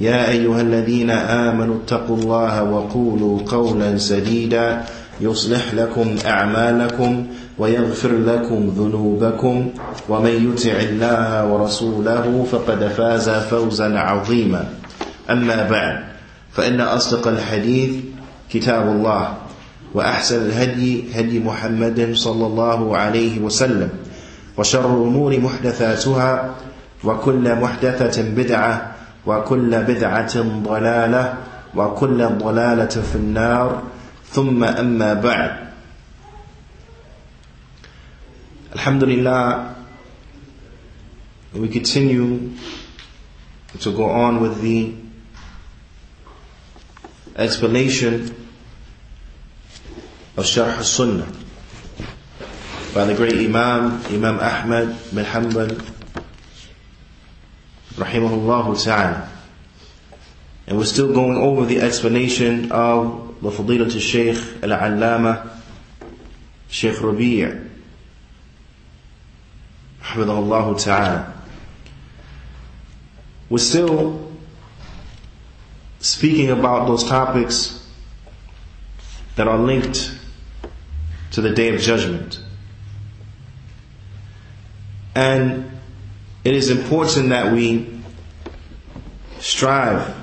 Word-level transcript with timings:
يا 0.00 0.28
أيها 0.30 0.60
الذين 0.60 1.10
آمنوا 1.10 1.76
اتقوا 1.84 2.16
الله 2.16 2.62
وقولوا 2.62 3.38
قولا 3.46 3.98
سديدا 3.98 4.82
يصلح 5.20 5.74
لكم 5.74 6.14
أعمالكم 6.26 7.26
ويغفر 7.58 8.12
لكم 8.12 8.72
ذنوبكم 8.78 9.68
ومن 10.08 10.52
يطع 10.52 10.76
الله 10.80 11.46
ورسوله 11.52 12.46
فقد 12.52 12.88
فاز 12.88 13.30
فوزا 13.30 13.98
عظيما. 13.98 14.68
أما 15.30 15.68
بعد 15.70 15.96
فإن 16.52 16.80
أصدق 16.80 17.28
الحديث 17.28 17.90
كتاب 18.50 18.88
الله 18.88 19.34
وأحسن 19.94 20.46
الهدي 20.46 21.04
هدي 21.14 21.38
محمد 21.38 22.10
صلى 22.14 22.46
الله 22.46 22.96
عليه 22.96 23.38
وسلم 23.38 23.88
وشر 24.58 24.86
الأمور 24.96 25.40
محدثاتها 25.40 26.54
وكل 27.04 27.54
محدثة 27.54 28.22
بدعة 28.22 28.89
وكل 29.26 29.70
بدعة 29.82 30.34
ضلالة 30.62 31.38
وكل 31.74 32.26
ضلالة 32.28 32.86
في 33.02 33.14
النار 33.14 33.82
ثم 34.32 34.64
أما 34.64 35.14
بعد 35.14 35.70
Alhamdulillah 38.72 39.74
we 41.54 41.68
continue 41.68 42.52
to 43.80 43.90
go 43.90 44.04
on 44.08 44.40
with 44.40 44.60
the 44.62 44.94
explanation 47.34 48.30
of 50.36 50.44
Sharh 50.44 50.82
Sunnah 50.84 51.26
by 52.94 53.04
the 53.06 53.14
great 53.14 53.34
Imam, 53.34 54.02
Imam 54.06 54.38
Ahmad 54.38 54.96
bin 55.14 55.24
Hanbal, 55.24 55.74
rahimahullah 57.94 58.84
ta'ala. 58.84 59.28
And 60.66 60.78
we're 60.78 60.84
still 60.84 61.12
going 61.12 61.36
over 61.36 61.66
the 61.66 61.80
explanation 61.80 62.70
of 62.70 63.36
the 63.42 63.50
Fadilat 63.50 63.94
al-Shaykh 63.94 64.62
al-Allama, 64.62 65.50
Shaykh 66.68 67.00
Rabi' 67.00 67.46
rahimahullah 70.02 70.82
ta'ala. 70.84 71.34
We're 73.48 73.58
still 73.58 74.30
speaking 75.98 76.50
about 76.50 76.86
those 76.86 77.04
topics 77.04 77.84
that 79.36 79.48
are 79.48 79.58
linked 79.58 80.16
to 81.32 81.40
the 81.40 81.50
Day 81.50 81.74
of 81.74 81.80
Judgment. 81.80 82.40
And 85.14 85.69
it 86.44 86.54
is 86.54 86.70
important 86.70 87.28
that 87.30 87.52
we 87.52 88.00
strive 89.38 90.14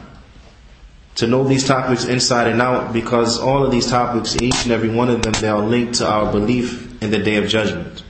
to 1.16 1.28
know 1.28 1.44
these 1.44 1.66
topics 1.66 2.06
inside 2.06 2.48
and 2.48 2.62
out 2.62 2.94
because 2.94 3.40
all 3.40 3.66
of 3.66 3.72
these 3.72 3.88
topics, 3.88 4.36
each 4.42 4.64
and 4.64 4.72
every 4.72 4.90
one 4.90 5.10
of 5.10 5.24
them, 5.24 5.34
they 5.34 5.50
are 5.50 5.62
linked 5.62 5.96
to 5.96 6.08
our 6.08 6.32
belief 6.32 7.02
in 7.02 7.10
the 7.10 7.18
Day 7.18 7.36
of 7.36 7.48
Judgment. 7.48 8.04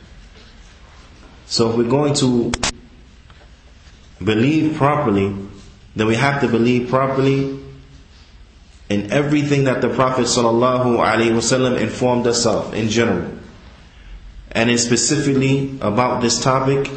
So 1.46 1.70
if 1.70 1.78
we're 1.78 1.90
going 1.90 2.14
to 2.16 2.52
believe 4.24 4.76
properly, 4.76 5.34
then 5.96 6.08
we 6.08 6.16
have 6.16 6.42
to 6.42 6.48
believe 6.50 6.90
properly 6.90 7.60
in 8.90 9.12
everything 9.12 9.66
that 9.66 9.82
the 9.82 9.90
Prophet 9.90 10.26
ﷺ 10.26 11.80
informed 11.80 12.28
us 12.28 12.46
of 12.46 12.74
in 12.74 12.90
general. 12.90 13.32
And 14.52 14.70
in 14.70 14.78
specifically 14.78 15.78
about 15.82 16.22
this 16.22 16.42
topic, 16.42 16.90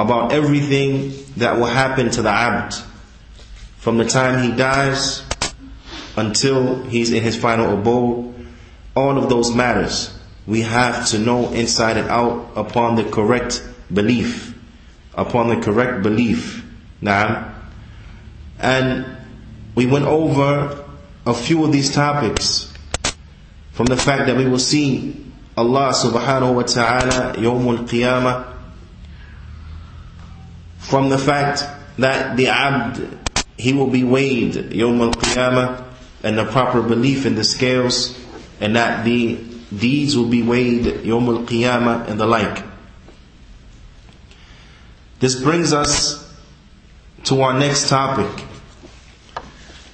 about 0.00 0.32
everything 0.32 1.12
that 1.36 1.58
will 1.58 1.66
happen 1.66 2.08
to 2.10 2.22
the 2.22 2.30
abd 2.30 2.74
from 3.76 3.98
the 3.98 4.04
time 4.04 4.42
he 4.42 4.56
dies 4.56 5.22
until 6.16 6.82
he's 6.84 7.12
in 7.12 7.22
his 7.22 7.36
final 7.36 7.78
abode. 7.78 8.34
All 8.96 9.18
of 9.18 9.28
those 9.28 9.54
matters 9.54 10.16
we 10.46 10.62
have 10.62 11.06
to 11.08 11.18
know 11.18 11.50
inside 11.52 11.98
and 11.98 12.08
out 12.08 12.48
upon 12.56 12.96
the 12.96 13.04
correct 13.04 13.62
belief. 13.92 14.56
Upon 15.14 15.48
the 15.48 15.56
correct 15.60 16.02
belief. 16.02 16.64
Now, 17.02 17.54
and 18.58 19.04
we 19.74 19.84
went 19.84 20.06
over 20.06 20.82
a 21.26 21.34
few 21.34 21.62
of 21.64 21.72
these 21.72 21.94
topics 21.94 22.72
from 23.72 23.84
the 23.86 23.96
fact 23.98 24.26
that 24.26 24.36
we 24.36 24.46
will 24.48 24.58
see 24.58 25.26
Allah 25.58 25.92
subhanahu 25.92 26.54
wa 26.54 26.62
ta'ala 26.62 27.34
yawmul 27.36 27.86
qiyamah 27.86 28.49
from 30.79 31.09
the 31.09 31.17
fact 31.17 31.63
that 31.97 32.35
the 32.37 32.47
abd 32.47 33.17
he 33.57 33.73
will 33.73 33.87
be 33.89 34.03
weighed 34.03 34.53
yawmul 34.53 35.13
qiyamah 35.13 35.83
and 36.23 36.37
the 36.37 36.45
proper 36.45 36.81
belief 36.81 37.25
in 37.25 37.35
the 37.35 37.43
scales 37.43 38.19
and 38.59 38.75
that 38.75 39.05
the 39.05 39.35
deeds 39.77 40.15
will 40.17 40.27
be 40.27 40.43
weighed 40.43 40.83
yawmul 41.03 41.45
qiyamah 41.45 42.07
and 42.07 42.19
the 42.19 42.25
like 42.25 42.63
this 45.19 45.41
brings 45.41 45.73
us 45.73 46.21
to 47.23 47.41
our 47.41 47.53
next 47.57 47.89
topic 47.89 48.45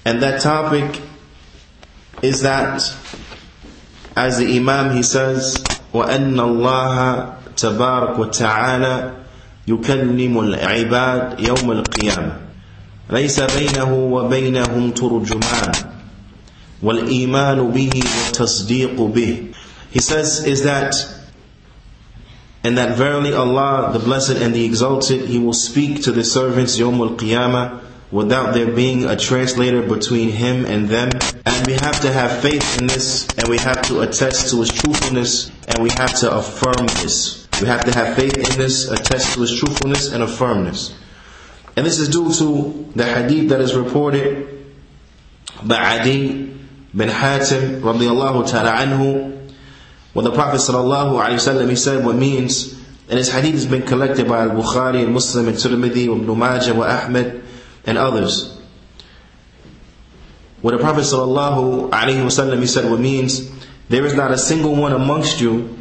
and 0.06 0.22
that 0.24 0.42
topic 0.42 1.00
is 2.22 2.42
that 2.42 2.82
as 4.16 4.38
the 4.40 4.58
Imam 4.58 4.96
he 4.96 5.04
says 5.04 5.64
وأن 5.94 6.40
الله 6.40 7.34
تبارك 7.58 8.16
وتعالى 8.20 9.14
يكلم 9.68 10.40
العباد 10.40 11.40
يوم 11.40 11.72
القيامة 11.72 12.38
ليس 13.10 13.40
بينه 13.40 13.94
وبينهم 13.94 14.92
ترجمان 14.92 15.72
والإيمان 16.84 17.72
به 17.72 17.90
والتصديق 17.96 19.02
به 19.02 19.38
He 19.92 20.00
says 20.00 20.46
is 20.46 20.64
that 20.64 20.96
and 22.64 22.78
that 22.78 22.98
verily 22.98 23.34
Allah 23.34 23.92
the 23.94 24.00
blessed 24.00 24.38
and 24.38 24.54
the 24.54 24.64
exalted 24.66 25.22
He 25.28 25.38
will 25.40 25.54
speak 25.54 26.04
to 26.04 26.12
the 26.12 26.24
servants 26.24 26.78
يوم 26.80 27.02
القيامة 27.18 27.80
without 28.12 28.54
there 28.54 28.72
being 28.72 29.06
a 29.06 29.16
translator 29.16 29.82
between 29.82 30.30
him 30.30 30.66
and 30.66 30.90
them. 30.90 31.10
And 31.46 31.68
we 31.68 31.74
have 31.74 32.02
to 32.02 32.12
have 32.12 32.42
faith 32.42 32.80
in 32.82 32.88
this, 32.88 33.26
and 33.38 33.48
we 33.48 33.58
have 33.58 33.82
to 33.84 34.02
attest 34.02 34.52
to 34.52 34.60
his 34.60 34.70
truthfulness, 34.70 35.50
and 35.68 35.82
we 35.82 35.90
have 35.98 36.14
to 36.20 36.32
affirm 36.32 36.88
this. 37.02 37.45
We 37.61 37.69
have 37.69 37.85
to 37.87 37.93
have 37.93 38.17
faith 38.17 38.37
in 38.37 38.59
this, 38.59 38.91
attest 38.91 39.35
to 39.35 39.43
its 39.43 39.59
truthfulness, 39.59 40.13
and 40.13 40.23
affirm 40.23 40.65
this. 40.65 40.95
And 41.77 41.87
this 41.87 41.99
is 41.99 42.09
due 42.09 42.33
to 42.35 42.91
the 42.95 43.05
hadith 43.05 43.49
that 43.51 43.61
is 43.61 43.75
reported 43.75 44.67
by 45.63 46.01
Adi 46.01 46.55
bin 46.95 47.09
Hatim 47.09 47.81
radiallahu 47.81 48.51
ta'ala 48.51 48.73
anhu, 48.73 49.33
when 50.13 50.25
the 50.25 50.33
Prophet 50.33 50.59
sallallahu 50.59 51.21
alayhi 51.23 51.35
wasallam 51.35 51.69
he 51.69 51.77
said 51.77 52.05
what 52.05 52.17
means, 52.17 52.73
and 53.09 53.19
his 53.19 53.31
hadith 53.31 53.53
has 53.53 53.67
been 53.67 53.83
collected 53.83 54.29
by 54.29 54.43
Al-Bukhari 54.43 55.03
and 55.03 55.13
Muslim 55.13 55.49
and 55.49 55.57
Tirmidhi, 55.57 56.11
and 56.11 56.23
Ibn 56.23 56.39
Majah, 56.39 56.75
wa 56.75 56.87
Ahmed, 56.87 57.43
and 57.85 57.97
others. 57.99 58.59
When 60.63 60.75
the 60.75 60.83
Prophet 60.83 61.03
sallallahu 61.03 61.91
alaihi 61.91 62.25
wasallam 62.25 62.61
he 62.61 62.67
said 62.67 62.91
what 62.91 62.99
means 62.99 63.51
there 63.89 64.05
is 64.05 64.15
not 64.15 64.33
a 64.33 64.39
single 64.39 64.75
one 64.75 64.93
amongst 64.93 65.41
you 65.41 65.76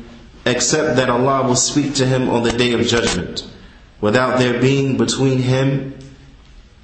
except 0.46 0.98
that 0.98 1.10
Allah 1.10 1.48
will 1.48 1.56
speak 1.56 1.96
to 1.96 2.06
him 2.06 2.30
on 2.30 2.44
the 2.44 2.52
day 2.52 2.74
of 2.74 2.82
judgment 2.86 3.48
without 4.00 4.38
there 4.38 4.62
being 4.62 4.98
between 4.98 5.40
him 5.40 5.98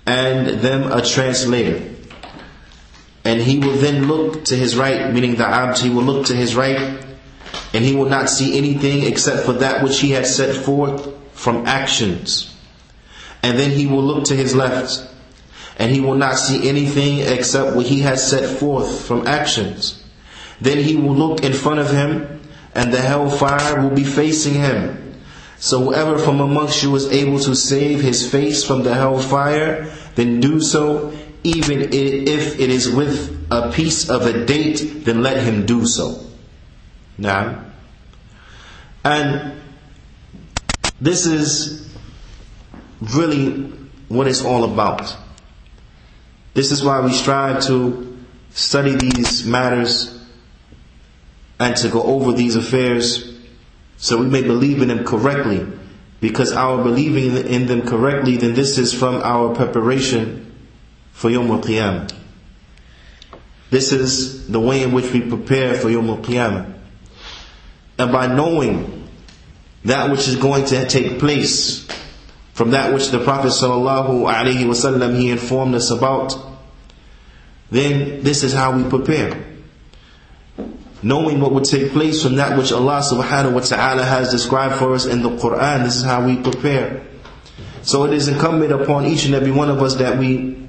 and 0.06 0.60
them 0.60 0.92
a 0.92 1.06
translator. 1.06 1.88
And 3.24 3.40
he 3.40 3.60
will 3.60 3.76
then 3.76 4.08
look 4.08 4.46
to 4.46 4.56
his 4.56 4.76
right, 4.76 5.14
meaning 5.14 5.36
the 5.36 5.46
abd, 5.46 5.78
he 5.80 5.90
will 5.90 6.04
look 6.04 6.26
to 6.28 6.36
his 6.36 6.56
right, 6.56 7.06
and 7.74 7.86
he 7.86 7.96
will 7.96 8.10
not 8.10 8.30
see 8.30 8.58
anything 8.58 9.04
except 9.04 9.46
for 9.46 9.54
that 9.54 9.84
which 9.84 10.00
he 10.00 10.12
had 10.12 10.26
set 10.26 10.56
forth 10.56 11.14
from 11.34 11.68
actions. 11.68 12.56
And 13.44 13.60
then 13.60 13.72
he 13.72 13.86
will 13.86 14.04
look 14.04 14.24
to 14.26 14.36
his 14.36 14.56
left, 14.56 15.08
and 15.78 15.92
he 15.92 16.02
will 16.02 16.16
not 16.16 16.38
see 16.38 16.68
anything 16.68 17.20
except 17.20 17.76
what 17.76 17.86
he 17.86 18.00
has 18.00 18.28
set 18.28 18.60
forth 18.60 19.06
from 19.06 19.28
actions. 19.28 20.04
Then 20.60 20.80
he 20.80 20.96
will 20.96 21.16
look 21.16 21.44
in 21.44 21.54
front 21.54 21.80
of 21.80 21.92
him, 21.92 22.41
and 22.76 22.94
the 22.94 23.02
hellfire 23.02 23.82
will 23.82 23.96
be 23.96 24.04
facing 24.04 24.54
him. 24.54 25.20
So 25.58 25.84
whoever 25.84 26.18
from 26.18 26.40
amongst 26.40 26.82
you 26.82 26.96
is 26.96 27.08
able 27.12 27.40
to 27.40 27.56
save 27.56 28.02
his 28.02 28.30
face 28.30 28.64
from 28.64 28.84
the 28.84 28.94
hellfire, 28.94 29.92
then 30.16 30.40
do 30.40 30.60
so, 30.60 31.14
even 31.44 31.94
if 31.94 32.60
it 32.60 32.70
is 32.70 32.90
with 32.90 33.48
a 33.52 33.72
piece 33.72 34.10
of 34.10 34.26
a 34.26 34.46
date, 34.46 35.06
then 35.06 35.22
let 35.22 35.44
him 35.44 35.66
do 35.66 35.86
so. 35.86 36.26
Now, 37.18 37.64
and 39.04 39.60
this 41.00 41.26
is 41.26 41.88
really 43.00 43.72
what 44.08 44.28
it's 44.28 44.44
all 44.44 44.64
about. 44.64 45.16
This 46.54 46.72
is 46.72 46.84
why 46.84 47.02
we 47.02 47.12
strive 47.12 47.64
to 47.66 48.18
study 48.52 48.96
these 48.96 49.46
matters 49.46 50.21
and 51.62 51.78
to 51.78 51.90
go 51.90 52.02
over 52.02 52.34
these 52.34 52.56
affairs 52.56 53.32
so 53.98 54.18
we 54.18 54.26
may 54.26 54.42
believe 54.42 54.82
in 54.82 54.88
them 54.88 55.06
correctly. 55.06 55.64
Because 56.20 56.52
our 56.52 56.84
believing 56.84 57.38
in 57.46 57.68
them 57.68 57.84
correctly, 57.84 58.38
then 58.38 58.56
this 58.56 58.80
is 58.80 58.94
from 58.94 59.22
our 59.22 59.54
preparation 59.54 60.52
for 61.12 61.30
Yom 61.30 61.52
Al-Qiyamah. 61.52 62.12
This 63.70 63.92
is 63.92 64.48
the 64.48 64.60
way 64.60 64.82
in 64.82 64.92
which 64.92 65.12
we 65.14 65.22
prepare 65.22 65.76
for 65.76 65.92
Yom 65.92 66.10
Al-Qiyamah. 66.10 66.74
And 68.00 68.12
by 68.12 68.26
knowing 68.26 69.08
that 69.86 70.10
which 70.10 70.28
is 70.28 70.38
going 70.38 70.66
to 70.66 70.88
take 70.88 71.20
place 71.20 71.88
from 72.54 72.72
that 72.72 72.92
which 72.94 73.10
the 73.10 73.24
Prophet 73.24 73.50
wasallam 73.50 75.20
he 75.20 75.30
informed 75.30 75.76
us 75.76 75.92
about, 75.92 76.36
then 77.70 78.24
this 78.24 78.44
is 78.44 78.52
how 78.52 78.76
we 78.76 78.84
prepare. 78.90 79.51
Knowing 81.04 81.40
what 81.40 81.52
would 81.52 81.64
take 81.64 81.92
place 81.92 82.22
from 82.24 82.36
that 82.36 82.58
which 82.58 82.72
Allah 82.72 83.02
subhanahu 83.02 83.54
wa 83.54 83.60
ta'ala 83.62 84.04
has 84.04 84.30
described 84.30 84.76
for 84.76 84.94
us 84.94 85.06
in 85.06 85.24
the 85.24 85.30
Quran, 85.30 85.84
this 85.84 85.96
is 85.98 86.04
how 86.04 86.26
we 86.26 86.38
prepare. 86.38 87.06
So 87.82 88.04
it 88.06 88.14
is 88.14 88.28
incumbent 88.28 88.72
upon 88.72 89.06
each 89.06 89.26
and 89.26 89.34
every 89.34 89.52
one 89.52 89.70
of 89.70 89.82
us 89.82 89.96
that 89.96 90.20
we 90.20 90.68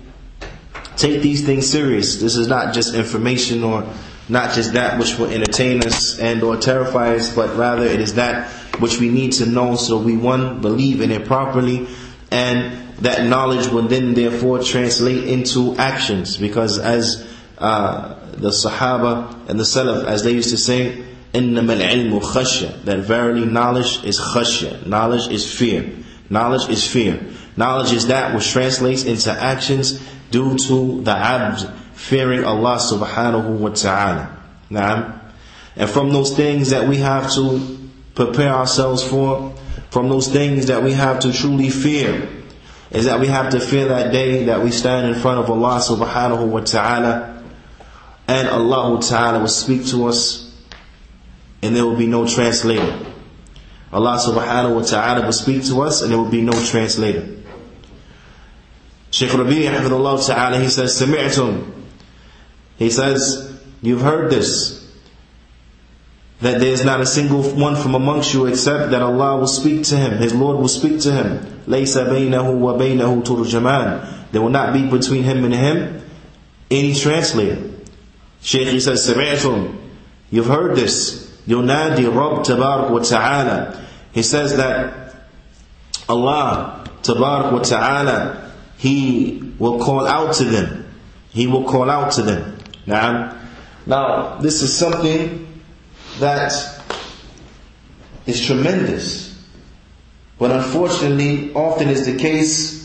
take 0.96 1.20
these 1.20 1.44
things 1.44 1.68
serious. 1.68 2.16
This 2.16 2.36
is 2.36 2.48
not 2.48 2.72
just 2.72 2.94
information 2.94 3.62
or 3.62 3.84
not 4.28 4.54
just 4.54 4.72
that 4.72 4.98
which 4.98 5.18
will 5.18 5.30
entertain 5.30 5.82
us 5.84 6.18
and 6.18 6.42
or 6.42 6.56
terrify 6.56 7.16
us, 7.16 7.34
but 7.34 7.54
rather 7.56 7.84
it 7.84 8.00
is 8.00 8.14
that 8.14 8.48
which 8.80 8.98
we 8.98 9.10
need 9.10 9.32
to 9.32 9.46
know 9.46 9.76
so 9.76 9.98
we 9.98 10.16
one 10.16 10.62
believe 10.62 11.02
in 11.02 11.10
it 11.10 11.26
properly 11.26 11.86
and 12.30 12.72
that 12.98 13.26
knowledge 13.26 13.66
will 13.68 13.82
then 13.82 14.14
therefore 14.14 14.60
translate 14.62 15.24
into 15.24 15.76
actions 15.76 16.38
because 16.38 16.78
as 16.78 17.28
uh, 17.58 18.14
the 18.33 18.49
Sahaba 18.49 19.49
and 19.49 19.59
the 19.59 19.63
Salaf, 19.63 20.05
as 20.05 20.23
they 20.23 20.31
used 20.31 20.49
to 20.51 20.57
say, 20.57 21.03
إِنَّمَا 21.33 21.77
الْعِلْمُ 21.77 22.19
خَشْيَ 22.21 22.83
That 22.85 22.99
verily 22.99 23.45
knowledge 23.45 24.03
is 24.03 24.19
khashya. 24.19 24.85
Knowledge 24.85 25.27
is 25.27 25.51
fear. 25.51 25.89
Knowledge 26.29 26.69
is 26.69 26.85
fear. 26.87 27.19
Knowledge 27.55 27.93
is 27.93 28.07
that 28.07 28.35
which 28.35 28.49
translates 28.51 29.03
into 29.03 29.31
actions 29.31 29.99
due 30.31 30.57
to 30.57 31.01
the 31.01 31.11
abd 31.11 31.67
fearing 31.93 32.43
Allah 32.43 32.77
subhanahu 32.77 33.57
wa 33.59 33.69
ta'ala. 33.69 34.37
Now, 34.69 35.21
and 35.75 35.89
from 35.89 36.11
those 36.11 36.35
things 36.35 36.71
that 36.71 36.87
we 36.87 36.97
have 36.97 37.31
to 37.33 37.89
prepare 38.15 38.53
ourselves 38.53 39.03
for, 39.03 39.55
from 39.89 40.09
those 40.09 40.27
things 40.27 40.67
that 40.67 40.83
we 40.83 40.93
have 40.93 41.19
to 41.19 41.33
truly 41.33 41.69
fear, 41.69 42.29
is 42.91 43.05
that 43.05 43.19
we 43.19 43.27
have 43.27 43.51
to 43.51 43.59
fear 43.59 43.87
that 43.89 44.11
day 44.11 44.45
that 44.45 44.63
we 44.63 44.71
stand 44.71 45.07
in 45.07 45.19
front 45.19 45.39
of 45.39 45.49
Allah 45.49 45.79
subhanahu 45.79 46.47
wa 46.47 46.61
ta'ala 46.61 47.40
and 48.31 48.47
Allah 48.47 49.01
Ta'ala 49.01 49.39
will 49.39 49.47
speak 49.47 49.85
to 49.87 50.07
us 50.07 50.47
and 51.61 51.75
there 51.75 51.85
will 51.85 51.95
be 51.95 52.07
no 52.07 52.27
translator. 52.27 53.05
Allah 53.91 54.19
subhanahu 54.19 54.75
wa 54.75 54.81
ta'ala 54.81 55.25
will 55.25 55.31
speak 55.31 55.63
to 55.65 55.81
us 55.81 56.01
and 56.01 56.11
there 56.11 56.17
will 56.19 56.29
be 56.29 56.41
no 56.41 56.51
translator. 56.65 57.37
Shaykh 59.11 59.33
Rabi' 59.33 59.63
Hafidullah 59.63 60.25
Ta'ala, 60.27 60.59
he 60.59 60.67
says, 60.67 60.99
Sami'tum. 61.01 61.71
He 62.77 62.89
says, 62.89 63.59
you've 63.81 64.01
heard 64.01 64.29
this. 64.29 64.75
That 66.41 66.59
there 66.59 66.69
is 66.71 66.85
not 66.85 67.01
a 67.01 67.05
single 67.05 67.41
one 67.41 67.75
from 67.75 67.95
amongst 67.95 68.33
you 68.33 68.45
except 68.45 68.91
that 68.91 69.01
Allah 69.01 69.37
will 69.37 69.47
speak 69.47 69.85
to 69.85 69.97
him. 69.97 70.17
His 70.17 70.35
Lord 70.35 70.57
will 70.57 70.67
speak 70.67 70.99
to 71.01 71.11
him. 71.11 71.39
لَيْسَ 71.65 71.95
بَيْنَهُ 71.97 72.59
وَبَيْنَهُ 72.59 73.23
تُرْجَمَانِ 73.23 74.31
There 74.31 74.41
will 74.41 74.49
not 74.49 74.73
be 74.73 74.87
between 74.87 75.23
him 75.23 75.45
and 75.45 75.53
him 75.53 76.01
any 76.69 76.93
translator. 76.93 77.70
Shaykh 78.41 78.67
he 78.69 78.79
says, 78.79 79.05
سمعتم 79.07 79.75
You've 80.31 80.47
heard 80.47 80.75
this. 80.75 81.27
ينادي 81.47 82.07
رب 82.07 82.43
تبارك 82.43 82.91
وتعالى 82.91 83.83
He 84.13 84.23
says 84.23 84.57
that 84.57 85.15
Allah 86.09 86.83
تبارك 87.03 87.53
وتعالى 87.53 88.43
He 88.77 89.53
will 89.57 89.79
call 89.79 90.05
out 90.05 90.35
to 90.35 90.43
them. 90.43 90.85
He 91.29 91.47
will 91.47 91.63
call 91.63 91.89
out 91.89 92.11
to 92.13 92.21
them. 92.21 92.57
Now, 92.85 93.35
now 93.85 94.35
this 94.37 94.61
is 94.61 94.75
something 94.75 95.47
that 96.19 96.51
is 98.27 98.45
tremendous. 98.45 99.27
But 100.37 100.51
unfortunately, 100.51 101.51
often 101.53 101.89
is 101.89 102.05
the 102.05 102.17
case 102.17 102.80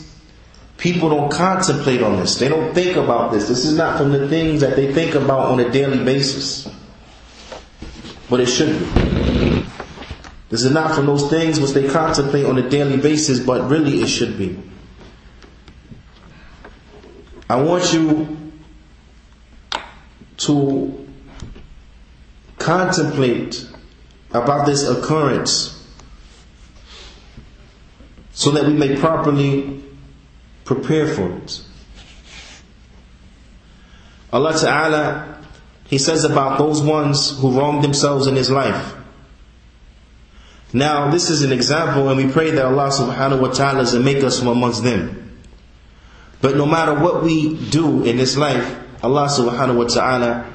People 0.77 1.09
don't 1.09 1.31
contemplate 1.31 2.03
on 2.03 2.17
this. 2.17 2.37
They 2.37 2.47
don't 2.49 2.73
think 2.73 2.97
about 2.97 3.31
this. 3.31 3.47
This 3.47 3.65
is 3.65 3.75
not 3.75 3.97
from 3.97 4.11
the 4.11 4.27
things 4.29 4.61
that 4.61 4.75
they 4.75 4.93
think 4.93 5.15
about 5.15 5.49
on 5.49 5.59
a 5.59 5.69
daily 5.71 6.03
basis. 6.03 6.69
But 8.29 8.41
it 8.41 8.45
should 8.45 8.79
be. 8.79 9.65
This 10.49 10.63
is 10.63 10.71
not 10.71 10.93
from 10.95 11.07
those 11.07 11.29
things 11.29 11.59
which 11.59 11.71
they 11.71 11.87
contemplate 11.89 12.45
on 12.45 12.57
a 12.57 12.69
daily 12.69 12.97
basis, 12.97 13.39
but 13.39 13.69
really 13.69 14.01
it 14.01 14.07
should 14.07 14.37
be. 14.37 14.57
I 17.49 17.55
want 17.61 17.91
you 17.93 18.37
to 20.37 21.07
contemplate 22.59 23.67
about 24.31 24.65
this 24.65 24.87
occurrence 24.87 25.73
so 28.33 28.51
that 28.51 28.65
we 28.65 28.73
may 28.73 28.95
properly 28.97 29.83
prepare 30.67 31.07
for 31.07 31.31
it. 31.37 31.61
Allah 34.31 34.53
Ta'ala, 34.59 35.37
He 35.85 35.97
says 35.97 36.25
about 36.25 36.59
those 36.59 36.81
ones 36.81 37.39
who 37.39 37.57
wronged 37.57 37.83
themselves 37.83 38.27
in 38.27 38.35
His 38.35 38.51
life. 38.51 38.93
Now, 40.73 41.09
this 41.09 41.29
is 41.29 41.43
an 41.43 41.53
example, 41.53 42.09
and 42.09 42.17
we 42.17 42.31
pray 42.31 42.51
that 42.51 42.65
Allah 42.65 42.89
Subhanahu 42.89 43.41
wa 43.41 43.47
Ta'ala 43.51 43.85
to 43.85 43.99
make 44.01 44.21
us 44.23 44.37
from 44.37 44.49
amongst 44.49 44.83
them. 44.83 45.39
But 46.41 46.57
no 46.57 46.65
matter 46.65 46.93
what 46.93 47.23
we 47.23 47.55
do 47.69 48.03
in 48.03 48.17
this 48.17 48.35
life, 48.35 48.77
Allah 49.01 49.29
Subhanahu 49.29 49.77
wa 49.77 49.85
Ta'ala, 49.85 50.45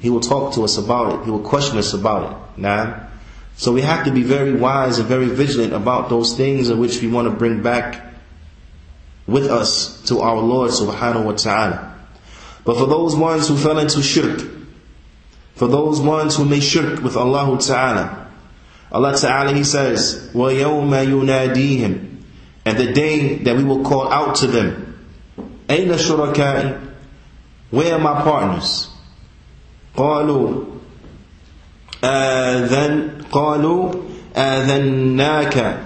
He 0.00 0.10
will 0.10 0.20
talk 0.20 0.54
to 0.54 0.62
us 0.64 0.76
about 0.76 1.20
it. 1.20 1.24
He 1.24 1.30
will 1.30 1.40
question 1.40 1.78
us 1.78 1.94
about 1.94 2.30
it. 2.30 2.60
Now, 2.60 3.08
so 3.56 3.72
we 3.72 3.80
have 3.80 4.04
to 4.04 4.10
be 4.12 4.22
very 4.22 4.52
wise 4.52 4.98
and 4.98 5.08
very 5.08 5.28
vigilant 5.28 5.72
about 5.72 6.10
those 6.10 6.36
things 6.36 6.68
in 6.68 6.78
which 6.78 7.00
we 7.00 7.08
want 7.08 7.26
to 7.26 7.34
bring 7.34 7.62
back 7.62 8.09
with 9.29 9.47
us 9.47 10.01
to 10.07 10.19
our 10.19 10.37
Lord 10.37 10.71
subhanahu 10.71 11.25
wa 11.25 11.31
ta'ala. 11.33 11.95
But 12.63 12.77
for 12.77 12.85
those 12.87 13.15
ones 13.15 13.47
who 13.47 13.57
fell 13.57 13.79
into 13.79 14.01
shirk, 14.01 14.41
for 15.55 15.67
those 15.67 15.99
ones 16.01 16.35
who 16.35 16.45
made 16.45 16.63
shirk 16.63 17.01
with 17.01 17.15
Allah 17.15 17.57
ta'ala, 17.59 18.31
Allah 18.91 19.17
ta'ala 19.17 19.53
He 19.53 19.63
says, 19.63 20.29
وَيَوْمَ 20.33 20.89
يُنَادِيهِمْ 20.89 22.21
And 22.65 22.77
the 22.77 22.91
day 22.93 23.35
that 23.39 23.55
we 23.55 23.63
will 23.63 23.83
call 23.83 24.11
out 24.11 24.35
to 24.37 24.47
them, 24.47 24.97
أَيْنَ 25.67 25.89
شُرَكَائِ 25.89 26.91
Where 27.71 27.93
are 27.93 27.99
my 27.99 28.21
partners? 28.21 28.89
قالوا 29.95 30.63
آذن 32.03 33.09
قالوا 33.31 33.93
آذناك 34.35 35.77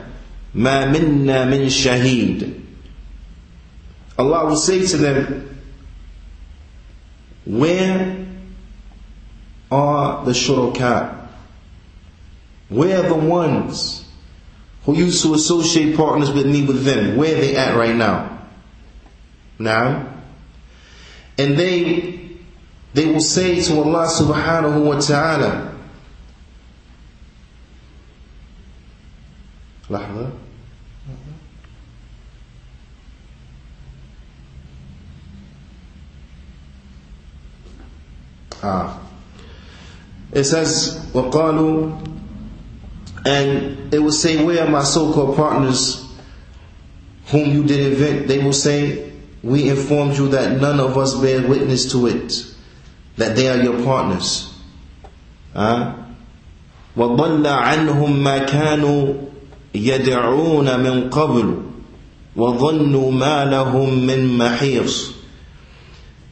ما 0.55 0.85
منا 0.85 1.45
من 1.45 1.69
شهيد 1.69 2.53
Allah 4.17 4.45
will 4.45 4.57
say 4.57 4.85
to 4.85 4.97
them, 4.97 5.59
Where 7.45 8.25
are 9.71 10.25
the 10.25 10.31
shuraka? 10.31 11.27
Where 12.69 13.03
are 13.03 13.07
the 13.07 13.15
ones 13.15 14.05
who 14.83 14.95
used 14.95 15.23
to 15.23 15.33
associate 15.33 15.95
partners 15.95 16.31
with 16.31 16.45
me 16.45 16.65
with 16.65 16.83
them? 16.83 17.17
Where 17.17 17.35
are 17.37 17.39
they 17.41 17.55
at 17.55 17.75
right 17.75 17.95
now? 17.95 18.39
Now, 19.57 20.13
and 21.37 21.57
they 21.57 22.37
they 22.93 23.05
will 23.05 23.21
say 23.21 23.61
to 23.61 23.73
Allah 23.79 24.07
subhanahu 24.07 24.83
wa 24.85 24.99
ta'ala, 24.99 25.75
لحظة 29.89 30.31
Ah. 38.63 38.99
It 40.31 40.43
says, 40.43 41.09
وَقَالُوا 41.13 42.07
And 43.25 43.93
it 43.93 43.99
will 43.99 44.11
say, 44.11 44.43
where 44.43 44.63
are 44.65 44.69
my 44.69 44.83
so-called 44.83 45.35
partners 45.35 46.05
whom 47.27 47.49
you 47.51 47.63
did 47.63 47.93
invent? 47.93 48.27
They 48.27 48.39
will 48.43 48.53
say, 48.53 49.11
we 49.43 49.69
informed 49.69 50.17
you 50.17 50.29
that 50.29 50.59
none 50.61 50.79
of 50.79 50.97
us 50.97 51.15
bear 51.15 51.47
witness 51.47 51.91
to 51.93 52.07
it, 52.07 52.45
that 53.17 53.35
they 53.35 53.47
are 53.49 53.61
your 53.63 53.83
partners. 53.83 54.53
Uh, 55.55 55.95
وَضَلَّ 56.97 57.45
عَنْهُمْ 57.45 58.19
مَا 58.21 58.45
كَانُوا 58.45 59.29
يَدْعُونَ 59.73 60.65
مِنْ 60.79 61.09
قَبْلُ 61.09 61.63
وَظَنُّوا 62.35 63.11
مَا 63.11 63.45
لَهُمْ 63.45 64.05
مِنْ 64.05 64.37
مَحِيصٍ 64.37 65.13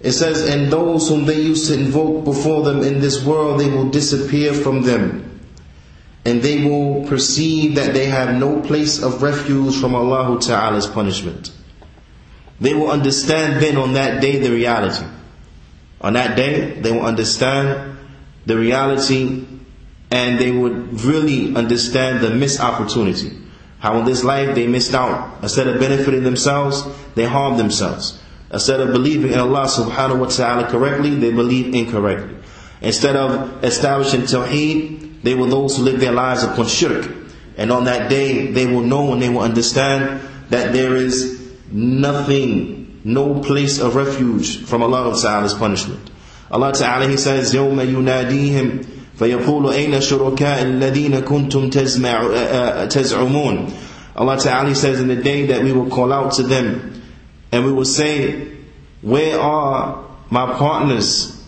it 0.02 0.12
says, 0.12 0.49
and 0.49 0.71
those 0.73 1.09
whom 1.09 1.26
they 1.26 1.40
used 1.40 1.68
to 1.68 1.75
invoke 1.75 2.25
before 2.25 2.64
them 2.64 2.82
in 2.82 3.00
this 3.00 3.25
world, 3.25 3.61
they 3.61 3.71
will 3.71 3.88
disappear 3.88 4.52
from 4.52 4.82
them. 4.82 5.40
And 6.25 6.42
they 6.42 6.64
will 6.64 7.06
perceive 7.06 7.76
that 7.76 7.94
they 7.94 8.06
have 8.06 8.35
no 8.35 8.61
place 8.61 9.02
of 9.02 9.23
refuge 9.23 9.76
from 9.80 9.94
Allah 9.94 10.40
Ta'ala's 10.40 10.88
punishment. 10.88 11.52
They 12.61 12.75
will 12.75 12.90
understand 12.90 13.62
then 13.62 13.76
on 13.76 13.94
that 13.94 14.21
day 14.21 14.38
the 14.38 14.50
reality. 14.50 15.06
On 16.00 16.14
that 16.14 16.37
day, 16.37 16.80
they 16.80 16.90
will 16.90 17.06
understand 17.06 17.99
the 18.47 18.59
reality 18.59 19.47
and 20.11 20.38
they 20.38 20.50
would 20.50 21.00
really 21.02 21.54
understand 21.54 22.21
the 22.21 22.30
missed 22.30 22.61
opportunity. 22.61 23.38
How 23.78 23.99
in 23.99 24.04
this 24.04 24.23
life 24.23 24.54
they 24.54 24.66
missed 24.66 24.94
out. 24.94 25.42
Instead 25.42 25.68
of 25.68 25.80
benefiting 25.80 26.23
themselves, 26.25 26.85
they 27.14 27.25
harmed 27.25 27.59
themselves. 27.59 28.22
Instead 28.51 28.80
of 28.80 28.94
believing 28.94 29.34
in 29.34 29.39
Allah 29.39 29.66
subhanahu 29.66 30.20
wa 30.20 30.27
ta'ala 30.27 30.70
correctly, 30.70 31.16
they 31.16 31.32
believe 31.32 31.74
incorrectly. 31.74 32.36
Instead 32.82 33.16
of 33.16 33.63
establishing 33.63 34.22
tawheed, 34.22 35.22
they 35.24 35.36
were 35.36 35.48
those 35.48 35.77
who 35.77 35.84
lived 35.84 36.00
their 36.00 36.13
lives 36.13 36.44
upon 36.44 36.68
shirk. 36.68 37.12
And 37.58 37.72
on 37.72 37.86
that 37.86 38.10
day, 38.10 38.51
they 38.51 38.68
will 38.68 38.82
know 38.82 39.13
and 39.13 39.22
they 39.22 39.30
will 39.30 39.42
understand 39.42 40.22
that 40.50 40.72
there 40.74 40.96
is 40.96 41.42
nothing, 41.72 43.01
no 43.04 43.42
place 43.42 43.80
of 43.80 43.96
refuge 43.96 44.63
from 44.63 44.84
Allah 44.84 45.20
Ta'ala's 45.20 45.54
punishment. 45.54 46.10
Allah 46.50 46.72
Ta'ala, 46.72 47.08
He 47.10 47.18
says, 47.18 47.54
يَوْمَ 47.54 47.75
يُنَادِيهِمْ 47.86 48.94
فيقول 49.18 49.74
أين 49.74 50.01
شركاء 50.01 50.62
الذين 50.62 51.20
كنتم 51.20 51.70
تزعمون 52.89 53.72
Allah 54.16 54.38
Ta'ala 54.39 54.75
says 54.75 55.00
in 55.00 55.08
the 55.08 55.16
day 55.16 55.48
that 55.48 55.63
we 55.63 55.72
will 55.72 55.89
call 55.89 56.12
out 56.13 56.34
to 56.34 56.44
them 56.44 56.94
and 57.52 57.64
we 57.66 57.73
will 57.73 57.85
say, 57.85 58.56
Where 59.02 59.38
are 59.38 60.04
my 60.30 60.54
partners? 60.54 61.38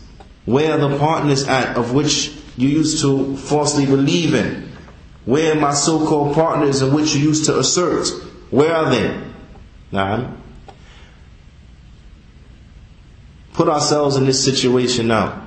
Where 0.44 0.72
are 0.72 0.88
the 0.88 0.98
partners 0.98 1.48
at 1.48 1.76
of 1.76 1.94
which 1.94 2.36
you 2.56 2.68
used 2.68 3.00
to 3.00 3.36
falsely 3.38 3.86
believe 3.86 4.34
in? 4.34 4.70
Where 5.24 5.52
are 5.56 5.60
my 5.60 5.72
so 5.72 6.06
called 6.06 6.34
partners 6.34 6.82
in 6.82 6.92
which 6.92 7.14
you 7.14 7.22
used 7.22 7.46
to 7.46 7.58
assert? 7.58 8.06
Where 8.50 8.74
are 8.74 8.90
they? 8.90 9.20
Now, 9.90 10.34
put 13.54 13.68
ourselves 13.68 14.16
in 14.16 14.26
this 14.26 14.44
situation 14.44 15.08
now. 15.08 15.40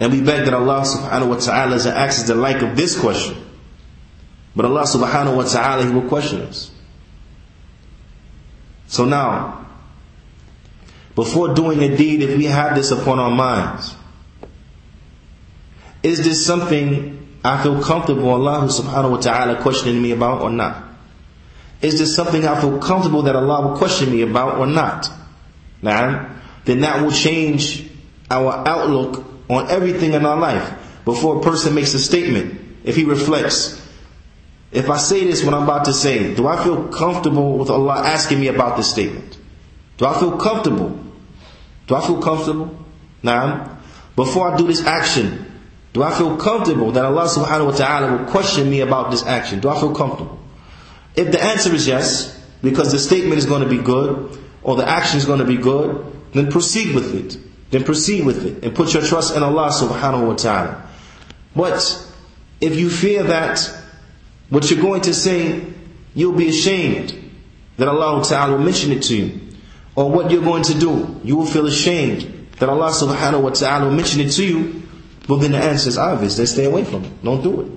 And 0.00 0.12
we 0.12 0.20
beg 0.22 0.46
that 0.46 0.54
Allah 0.54 0.82
subhanahu 0.82 1.28
wa 1.28 1.36
ta'ala 1.36 1.76
asks 1.76 2.22
the 2.24 2.34
like 2.34 2.62
of 2.62 2.74
this 2.76 2.98
question. 2.98 3.36
But 4.56 4.64
Allah 4.64 4.82
subhanahu 4.82 5.36
wa 5.36 5.44
ta'ala, 5.44 5.84
He 5.84 5.90
will 5.92 6.08
question 6.08 6.40
us. 6.42 6.71
So 8.92 9.06
now, 9.06 9.64
before 11.14 11.54
doing 11.54 11.82
a 11.82 11.96
deed, 11.96 12.20
if 12.20 12.36
we 12.36 12.44
have 12.44 12.74
this 12.76 12.90
upon 12.90 13.18
our 13.18 13.30
minds, 13.30 13.94
is 16.02 16.22
this 16.22 16.44
something 16.44 17.38
I 17.42 17.62
feel 17.62 17.82
comfortable 17.82 18.28
Allah 18.28 18.68
subhanahu 18.68 19.12
wa 19.12 19.16
ta'ala 19.16 19.62
questioning 19.62 20.02
me 20.02 20.10
about 20.10 20.42
or 20.42 20.50
not? 20.50 20.84
Is 21.80 22.00
this 22.00 22.14
something 22.14 22.46
I 22.46 22.60
feel 22.60 22.78
comfortable 22.80 23.22
that 23.22 23.34
Allah 23.34 23.68
will 23.68 23.78
question 23.78 24.10
me 24.12 24.20
about 24.20 24.58
or 24.58 24.66
not? 24.66 25.08
Now, 25.80 26.28
then 26.66 26.80
that 26.82 27.02
will 27.02 27.12
change 27.12 27.88
our 28.30 28.52
outlook 28.68 29.24
on 29.48 29.70
everything 29.70 30.12
in 30.12 30.26
our 30.26 30.36
life. 30.36 30.70
Before 31.06 31.38
a 31.38 31.40
person 31.40 31.74
makes 31.74 31.94
a 31.94 31.98
statement, 31.98 32.60
if 32.84 32.94
he 32.96 33.04
reflects, 33.04 33.81
if 34.72 34.88
I 34.88 34.96
say 34.96 35.24
this, 35.24 35.44
what 35.44 35.52
I'm 35.52 35.64
about 35.64 35.84
to 35.84 35.92
say, 35.92 36.34
do 36.34 36.46
I 36.46 36.62
feel 36.64 36.88
comfortable 36.88 37.58
with 37.58 37.68
Allah 37.68 38.02
asking 38.06 38.40
me 38.40 38.48
about 38.48 38.78
this 38.78 38.90
statement? 38.90 39.36
Do 39.98 40.06
I 40.06 40.18
feel 40.18 40.38
comfortable? 40.38 40.98
Do 41.86 41.94
I 41.94 42.06
feel 42.06 42.22
comfortable? 42.22 42.74
Now, 43.22 43.78
before 44.16 44.50
I 44.50 44.56
do 44.56 44.66
this 44.66 44.84
action, 44.84 45.46
do 45.92 46.02
I 46.02 46.16
feel 46.16 46.38
comfortable 46.38 46.90
that 46.92 47.04
Allah 47.04 47.24
subhanahu 47.24 47.66
wa 47.66 47.72
ta'ala 47.72 48.16
will 48.16 48.30
question 48.30 48.70
me 48.70 48.80
about 48.80 49.10
this 49.10 49.26
action? 49.26 49.60
Do 49.60 49.68
I 49.68 49.78
feel 49.78 49.94
comfortable? 49.94 50.38
If 51.14 51.30
the 51.30 51.42
answer 51.42 51.74
is 51.74 51.86
yes, 51.86 52.40
because 52.62 52.92
the 52.92 52.98
statement 52.98 53.36
is 53.38 53.44
going 53.44 53.62
to 53.62 53.68
be 53.68 53.78
good, 53.78 54.38
or 54.62 54.76
the 54.76 54.88
action 54.88 55.18
is 55.18 55.26
going 55.26 55.40
to 55.40 55.44
be 55.44 55.58
good, 55.58 56.02
then 56.32 56.50
proceed 56.50 56.94
with 56.94 57.14
it. 57.14 57.36
Then 57.70 57.84
proceed 57.84 58.24
with 58.24 58.46
it, 58.46 58.64
and 58.64 58.74
put 58.74 58.94
your 58.94 59.02
trust 59.02 59.36
in 59.36 59.42
Allah 59.42 59.68
subhanahu 59.68 60.28
wa 60.28 60.34
ta'ala. 60.34 60.88
But, 61.54 62.08
if 62.62 62.76
you 62.76 62.88
fear 62.88 63.24
that 63.24 63.81
what 64.51 64.69
you're 64.71 64.81
going 64.81 65.01
to 65.01 65.13
say, 65.13 65.65
you'll 66.13 66.37
be 66.37 66.49
ashamed 66.49 67.13
that 67.77 67.87
Allah 67.87 68.23
Ta'ala 68.23 68.57
will 68.57 68.63
mention 68.63 68.91
it 68.91 69.03
to 69.03 69.15
you. 69.15 69.47
Or 69.97 70.11
what 70.11 70.29
you're 70.29 70.43
going 70.43 70.61
to 70.63 70.77
do, 70.77 71.19
you 71.23 71.35
will 71.37 71.47
feel 71.47 71.65
ashamed 71.65 72.49
that 72.59 72.69
Allah 72.69 72.91
subhanahu 72.91 73.41
wa 73.41 73.49
ta'ala 73.49 73.85
will 73.85 73.95
mention 73.95 74.21
it 74.21 74.29
to 74.33 74.45
you. 74.45 74.83
Well 75.27 75.39
then 75.39 75.53
the 75.53 75.57
answer 75.57 75.89
is 75.89 75.97
obvious. 75.97 76.37
Then 76.37 76.45
stay 76.45 76.65
away 76.65 76.83
from 76.83 77.03
it. 77.03 77.23
Don't 77.23 77.41
do 77.41 77.61
it. 77.61 77.71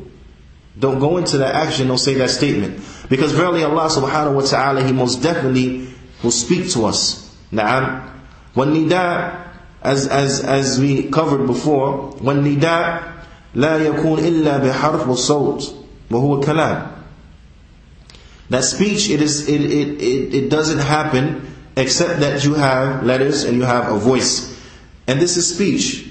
Don't 0.78 0.98
go 0.98 1.16
into 1.16 1.38
that 1.38 1.54
action, 1.54 1.88
don't 1.88 1.96
say 1.98 2.14
that 2.14 2.28
statement. 2.28 2.84
Because 3.08 3.32
verily 3.32 3.64
Allah 3.64 3.88
subhanahu 3.88 4.34
wa 4.34 4.42
ta'ala, 4.42 4.84
He 4.84 4.92
most 4.92 5.22
definitely 5.22 5.88
will 6.22 6.30
speak 6.30 6.70
to 6.72 6.84
us. 6.84 7.34
Na'am. 7.52 8.08
When 8.52 8.74
nida, 8.74 9.48
as, 9.82 10.06
as, 10.06 10.44
as 10.44 10.78
we 10.78 11.08
covered 11.10 11.46
before, 11.46 12.12
when 12.20 12.44
nida, 12.44 13.06
لا 13.56 13.78
يكون 13.78 14.18
إلا 14.18 14.58
بحرف 14.58 15.08
وصوت 15.08 15.74
وهو 16.10 16.40
كلام 16.40 16.86
that 18.50 18.64
speech 18.64 19.08
it 19.10 19.22
is 19.22 19.48
it, 19.48 19.60
it, 19.60 20.02
it, 20.02 20.34
it 20.34 20.48
doesn't 20.50 20.80
happen 20.80 21.46
except 21.76 22.20
that 22.20 22.44
you 22.44 22.54
have 22.54 23.04
letters 23.04 23.44
and 23.44 23.56
you 23.56 23.62
have 23.62 23.90
a 23.90 23.98
voice 23.98 24.60
and 25.06 25.20
this 25.20 25.36
is 25.36 25.54
speech 25.54 26.08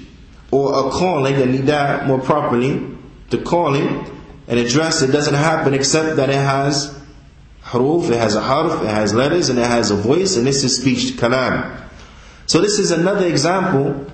or 0.50 0.88
a 0.88 0.90
calling 0.90 1.36
the 1.36 1.44
nida 1.44 2.06
more 2.06 2.18
properly 2.18 2.86
the 3.28 3.38
calling 3.38 4.06
an 4.48 4.58
address 4.58 5.02
it 5.02 5.12
doesn't 5.12 5.34
happen 5.34 5.74
except 5.74 6.16
that 6.16 6.30
it 6.30 6.34
has 6.34 6.98
haruf 7.62 8.10
it 8.10 8.16
has 8.16 8.34
a 8.34 8.40
harf 8.40 8.82
it 8.82 8.88
has 8.88 9.12
letters 9.14 9.48
and 9.50 9.58
it 9.58 9.66
has 9.66 9.90
a 9.90 9.96
voice 9.96 10.36
and 10.36 10.46
this 10.46 10.64
is 10.64 10.78
speech 10.80 11.16
kalam 11.18 11.78
so 12.46 12.60
this 12.60 12.78
is 12.78 12.90
another 12.90 13.26
example 13.26 14.06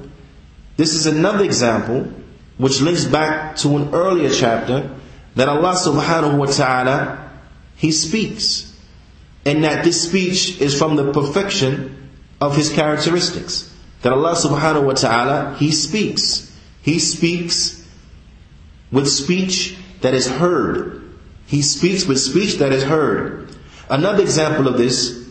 this 0.76 0.94
is 0.94 1.06
another 1.06 1.44
example 1.44 2.12
which 2.58 2.80
links 2.80 3.04
back 3.04 3.56
to 3.56 3.76
an 3.76 3.94
earlier 3.94 4.30
chapter 4.30 4.90
that 5.34 5.48
Allah 5.48 5.74
subhanahu 5.74 6.38
wa 6.38 6.46
ta'ala, 6.46 7.30
He 7.76 7.92
speaks. 7.92 8.72
And 9.44 9.62
that 9.64 9.84
this 9.84 10.08
speech 10.08 10.60
is 10.60 10.76
from 10.76 10.96
the 10.96 11.12
perfection 11.12 12.10
of 12.40 12.56
His 12.56 12.72
characteristics. 12.72 13.72
That 14.02 14.12
Allah 14.12 14.34
subhanahu 14.34 14.84
wa 14.84 14.94
ta'ala, 14.94 15.56
He 15.58 15.72
speaks. 15.72 16.52
He 16.82 16.98
speaks 16.98 17.86
with 18.90 19.08
speech 19.08 19.76
that 20.00 20.14
is 20.14 20.28
heard. 20.28 21.02
He 21.46 21.62
speaks 21.62 22.06
with 22.06 22.18
speech 22.18 22.56
that 22.56 22.72
is 22.72 22.82
heard. 22.82 23.48
Another 23.88 24.22
example 24.22 24.68
of 24.68 24.78
this 24.78 25.26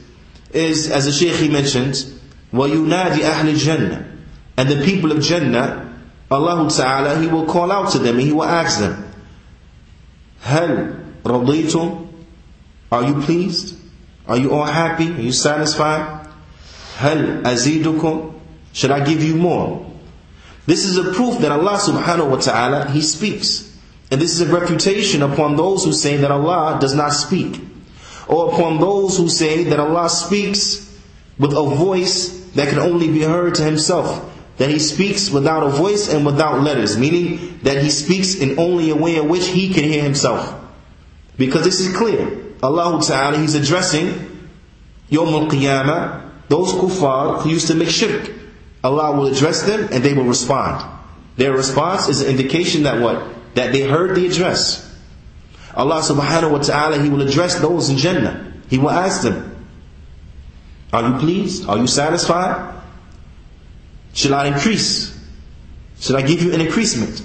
is, 0.51 0.89
as 0.89 1.05
the 1.05 1.12
Shaykh 1.12 1.36
he 1.36 1.50
mentioned, 1.50 1.96
وَيُنَادِ 2.53 3.20
أَهْلِ 3.20 3.53
الْجَنَّةِ 3.53 4.12
And 4.58 4.70
the 4.70 4.84
people 4.86 5.12
of 5.12 5.22
Jannah, 5.22 5.94
Allah 6.32 6.70
Ta'ala, 6.70 7.20
He 7.20 7.27
will 7.27 7.46
call 7.46 7.72
out 7.72 7.91
to 7.91 8.00
them 8.00 8.15
and 8.15 8.25
He 8.25 8.32
will 8.32 8.44
ask 8.44 8.79
them, 8.79 9.09
هل 10.44 10.96
رضيتم 11.25 12.05
Are 12.91 13.03
you 13.03 13.22
pleased? 13.22 13.75
Are 14.27 14.38
you 14.38 14.53
all 14.53 14.65
happy? 14.65 15.10
Are 15.12 15.22
you 15.22 15.32
satisfied? 15.32 16.27
هل 17.00 17.44
أزيدكم 17.44 18.32
Should 18.74 18.91
I 18.91 19.03
give 19.05 19.24
you 19.24 19.36
more? 19.36 19.86
This 20.65 20.84
is 20.86 20.98
a 20.98 21.13
proof 21.13 21.39
that 21.39 21.51
Allah 21.51 21.77
subhanahu 21.77 22.29
wa 22.29 22.38
ta'ala, 22.38 22.89
He 22.91 23.01
speaks. 23.01 23.72
And 24.12 24.20
this 24.22 24.39
is 24.39 24.41
a 24.41 24.53
refutation 24.53 25.22
upon 25.22 25.55
those 25.55 25.84
who 25.86 25.94
say 25.94 26.17
that 26.17 26.32
Allah 26.32 26.77
does 26.79 26.94
not 26.94 27.10
speak. 27.13 27.62
Or 28.27 28.50
upon 28.53 28.79
those 28.79 29.17
who 29.17 29.29
say 29.29 29.63
that 29.65 29.79
Allah 29.79 30.10
speaks 30.10 30.91
with 31.38 31.53
a 31.53 31.63
voice 31.63 32.29
that 32.55 32.70
can 32.70 32.79
only 32.79 33.12
be 33.12 33.22
heard 33.22 33.55
to 33.55 33.63
Himself. 33.63 34.28
that 34.61 34.69
he 34.69 34.79
speaks 34.79 35.31
without 35.31 35.62
a 35.62 35.71
voice 35.71 36.12
and 36.12 36.26
without 36.26 36.61
letters, 36.61 36.99
meaning 36.99 37.59
that 37.62 37.83
he 37.83 37.88
speaks 37.88 38.35
in 38.35 38.59
only 38.59 38.90
a 38.90 38.95
way 38.95 39.17
in 39.17 39.26
which 39.26 39.47
he 39.47 39.73
can 39.73 39.85
hear 39.85 40.02
himself. 40.02 40.55
Because 41.38 41.64
this 41.64 41.81
is 41.81 41.97
clear. 41.97 42.38
Allah 42.62 43.02
Ta'ala, 43.02 43.38
He's 43.38 43.55
addressing 43.55 44.09
Yawm 45.11 45.33
al-Qiyamah, 45.33 46.31
those 46.49 46.73
kuffar 46.73 47.40
who 47.40 47.49
used 47.49 47.69
to 47.69 47.75
make 47.75 47.88
shirk. 47.88 48.31
Allah 48.85 49.17
will 49.17 49.29
address 49.29 49.62
them 49.62 49.88
and 49.93 50.05
they 50.05 50.12
will 50.12 50.25
respond. 50.25 50.85
Their 51.38 51.55
response 51.55 52.11
is 52.11 52.21
an 52.21 52.29
indication 52.29 52.83
that 52.83 53.00
what? 53.00 53.25
That 53.55 53.73
they 53.73 53.88
heard 53.88 54.14
the 54.14 54.26
address. 54.26 54.95
Allah 55.75 56.02
subhanahu 56.02 56.52
wa 56.52 56.59
ta'ala, 56.59 57.02
He 57.02 57.09
will 57.09 57.23
address 57.23 57.59
those 57.61 57.88
in 57.88 57.97
Jannah. 57.97 58.52
He 58.69 58.76
will 58.76 58.90
ask 58.90 59.23
them, 59.23 59.67
Are 60.93 61.09
you 61.09 61.19
pleased? 61.19 61.67
Are 61.67 61.79
you 61.79 61.87
satisfied? 61.87 62.79
Should 64.12 64.33
I 64.33 64.47
increase? 64.47 65.17
Should 66.00 66.17
I 66.17 66.23
give 66.23 66.43
you 66.43 66.52
an 66.52 66.61
increasement? 66.61 67.23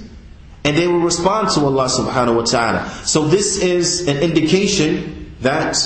And 0.64 0.76
they 0.76 0.88
will 0.88 1.00
respond 1.00 1.50
to 1.52 1.62
Allah 1.62 1.86
subhanahu 1.86 2.36
wa 2.38 2.44
ta'ala. 2.44 2.90
So 3.06 3.28
this 3.28 3.58
is 3.62 4.08
an 4.08 4.18
indication 4.18 5.34
that 5.42 5.78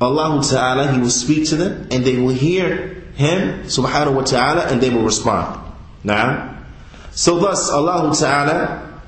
Allah 0.00 0.42
ta'ala, 0.44 0.92
He 0.92 1.00
will 1.00 1.10
speak 1.10 1.48
to 1.48 1.56
them 1.56 1.88
and 1.90 2.04
they 2.04 2.16
will 2.16 2.34
hear 2.34 3.02
Him 3.14 3.64
subhanahu 3.64 4.14
wa 4.14 4.22
ta'ala 4.22 4.66
and 4.68 4.80
they 4.80 4.90
will 4.90 5.02
respond. 5.02 5.60
Now, 6.04 6.64
so 7.12 7.38
thus 7.38 7.70
Allah 7.70 8.14
ta'ala, 8.14 9.00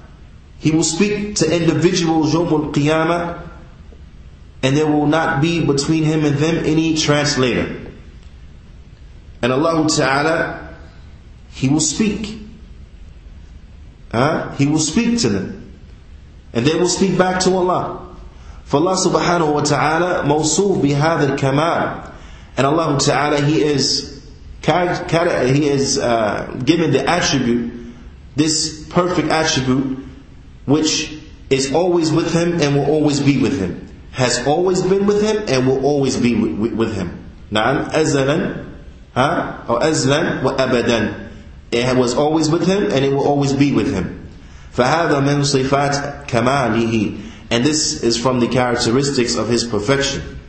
He 0.59 0.71
will 0.71 0.85
speak 0.85 1.37
to 1.37 1.54
individuals 1.54 2.33
Yawm 2.33 2.50
al-Qiyamah 2.50 3.47
and 4.62 4.76
there 4.76 4.87
will 4.87 5.07
not 5.07 5.42
be 5.42 5.64
between 5.64 6.04
Him 6.04 6.25
and 6.25 6.37
them 6.37 6.64
any 6.64 6.97
translator. 6.97 7.88
And 9.42 9.52
Allah 9.52 9.88
Ta'ala, 9.88 10.76
He 11.50 11.68
will 11.68 11.80
speak. 11.80 12.38
Huh? 14.11 14.52
He 14.52 14.66
will 14.66 14.78
speak 14.78 15.21
to 15.21 15.28
them. 15.28 15.73
And 16.52 16.66
they 16.66 16.75
will 16.75 16.88
speak 16.88 17.18
back 17.18 17.40
to 17.42 17.54
Allah. 17.54 18.16
For 18.64 18.78
Allah 18.78 18.97
subhanahu 18.97 19.54
wa 19.54 19.62
ta'ala, 19.62 20.25
mawsuf 20.25 20.83
bihad 20.83 21.30
al-kamal. 21.30 22.12
And 22.57 22.66
Allah 22.66 22.99
Ta'ala, 22.99 23.40
He 23.40 23.62
is, 23.62 24.26
He 24.62 25.68
is 25.68 25.99
uh, 25.99 26.61
given 26.64 26.90
the 26.90 27.09
attribute, 27.09 27.73
this 28.37 28.87
perfect 28.90 29.28
attribute, 29.28 29.99
which 30.66 31.16
is 31.50 31.73
always 31.73 32.12
with 32.12 32.33
Him 32.33 32.61
and 32.61 32.76
will 32.76 32.87
always 32.87 33.21
be 33.21 33.40
with 33.40 33.59
Him. 33.59 33.88
Has 34.12 34.47
always 34.47 34.83
been 34.83 35.07
with 35.07 35.23
Him 35.23 35.45
and 35.49 35.66
will 35.66 35.85
always 35.85 36.16
be 36.16 36.35
with, 36.35 36.75
with 36.75 36.95
Him. 36.95 37.25
Na'am, 37.50 37.90
azalan, 37.90 38.67
huh? 39.17 39.63
or 39.67 39.79
azlan 39.79 40.43
wa 40.43 40.55
abadan. 40.55 41.29
It 41.72 41.98
was 41.98 42.13
always 42.13 42.50
with 42.50 42.67
him 42.67 42.83
and 42.91 43.03
it 43.05 43.12
will 43.12 43.25
always 43.27 43.53
be 43.53 43.74
with 43.74 43.93
him. 43.93 44.29
فهذا 44.75 45.19
من 45.22 45.43
صفات 45.43 46.27
كماله 46.27 47.19
and 47.51 47.63
this 47.63 48.01
is 48.03 48.17
from 48.17 48.39
the 48.39 48.48
characteristics 48.48 49.36
of 49.36 49.48
his 49.48 49.63
perfection. 49.63 50.39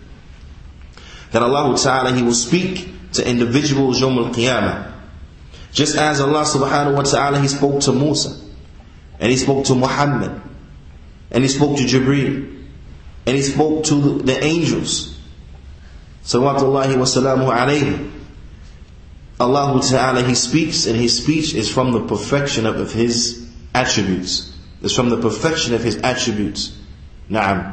That 1.32 1.42
Allah 1.42 1.76
Ta'ala 1.76 2.12
He 2.12 2.22
will 2.22 2.32
speak 2.32 2.88
to 3.12 3.28
individuals 3.28 4.00
Yawm 4.00 4.26
al-Qiyamah. 4.28 4.92
Just 5.72 5.96
as 5.96 6.20
Allah 6.20 6.44
subhanahu 6.44 6.94
wa 6.94 7.02
ta'ala 7.02 7.40
He 7.40 7.48
spoke 7.48 7.80
to 7.82 7.92
Musa 7.92 8.40
and 9.18 9.30
He 9.30 9.36
spoke 9.36 9.66
to 9.66 9.74
Muhammad 9.74 10.40
and 11.30 11.42
He 11.42 11.48
spoke 11.48 11.76
to 11.76 11.82
Jibreel 11.82 12.48
and 13.26 13.36
He 13.36 13.42
spoke 13.42 13.84
to 13.86 14.20
the 14.22 14.42
angels. 14.42 15.18
Salawatullahi 16.24 16.96
wa 16.96 17.04
salamu 17.04 17.50
alayhi. 17.52 18.10
Allah 19.40 19.80
Ta'ala, 19.82 20.22
He 20.22 20.34
speaks 20.34 20.86
and 20.86 20.96
His 20.96 21.16
speech 21.22 21.54
is 21.54 21.70
from 21.72 21.92
the 21.92 22.06
perfection 22.06 22.66
of, 22.66 22.76
of 22.76 22.92
His 22.92 23.48
attributes. 23.74 24.56
It's 24.82 24.94
from 24.94 25.08
the 25.10 25.20
perfection 25.20 25.74
of 25.74 25.82
His 25.82 25.96
attributes. 25.96 26.76
نعم. 27.30 27.72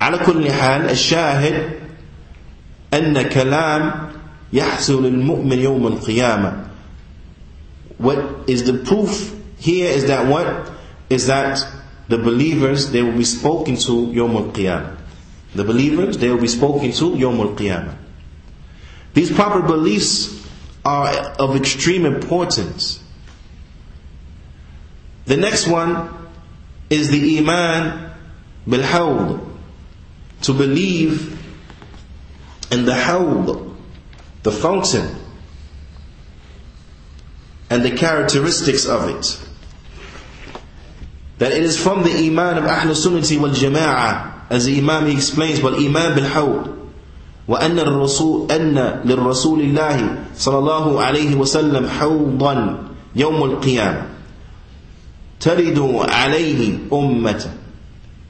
على 0.00 0.18
كل 0.18 0.50
حال 0.50 0.90
الشاهد 0.90 1.80
أن 2.94 3.22
كلام 3.22 4.10
يحصل 4.52 5.04
للمؤمن 5.04 5.58
يوم 5.58 5.86
القيامة. 5.86 6.64
What 7.98 8.48
is 8.48 8.64
the 8.64 8.74
proof 8.74 9.34
here 9.58 9.88
is 9.90 10.06
that 10.06 10.26
what? 10.26 10.70
Is 11.10 11.26
that 11.26 11.64
the 12.08 12.18
believers, 12.18 12.90
they 12.90 13.02
will 13.02 13.16
be 13.16 13.24
spoken 13.24 13.76
to 13.76 13.92
Yawm 14.12 14.34
al-Qiyamah. 14.36 14.96
The 15.54 15.64
believers, 15.64 16.18
they 16.18 16.28
will 16.28 16.40
be 16.40 16.48
spoken 16.48 16.92
to 16.92 17.04
Yawm 17.12 17.38
al-Qiyamah. 17.38 17.96
These 19.14 19.32
proper 19.32 19.62
beliefs 19.62 20.37
are 20.89 21.07
of 21.39 21.55
extreme 21.55 22.05
importance. 22.05 23.03
The 25.25 25.37
next 25.37 25.67
one 25.67 26.09
is 26.89 27.09
the 27.09 27.37
Iman 27.37 28.11
bil 28.67 28.83
Hawd. 28.83 29.45
To 30.43 30.53
believe 30.53 31.37
in 32.71 32.85
the 32.85 32.95
Hawd, 32.95 33.75
the 34.43 34.51
fountain, 34.51 35.15
and 37.69 37.83
the 37.83 37.91
characteristics 37.91 38.85
of 38.87 39.09
it. 39.09 39.45
That 41.37 41.51
it 41.51 41.61
is 41.61 41.81
from 41.81 42.03
the 42.03 42.15
Iman 42.25 42.57
of 42.57 42.65
Ahl 42.65 42.95
Sunnati 42.95 43.39
wal 43.39 43.51
Jama'ah, 43.51 44.49
as 44.49 44.65
the 44.65 44.77
Imam 44.77 45.05
he 45.05 45.13
explains, 45.13 45.59
but 45.59 45.73
Iman 45.75 46.15
bil 46.15 46.25
Hawd. 46.25 46.78
وأن 47.49 47.79
الرسول 47.79 48.51
أن 48.51 49.01
للرسول 49.05 49.59
الله 49.59 50.17
صلى 50.37 50.57
الله 50.57 51.01
عليه 51.01 51.35
وسلم 51.35 51.89
حوضا 51.89 52.77
يوم 53.15 53.43
القيامة. 53.43 54.05
ترد 55.39 55.79
عليه 56.13 56.77
أمة. 56.93 57.41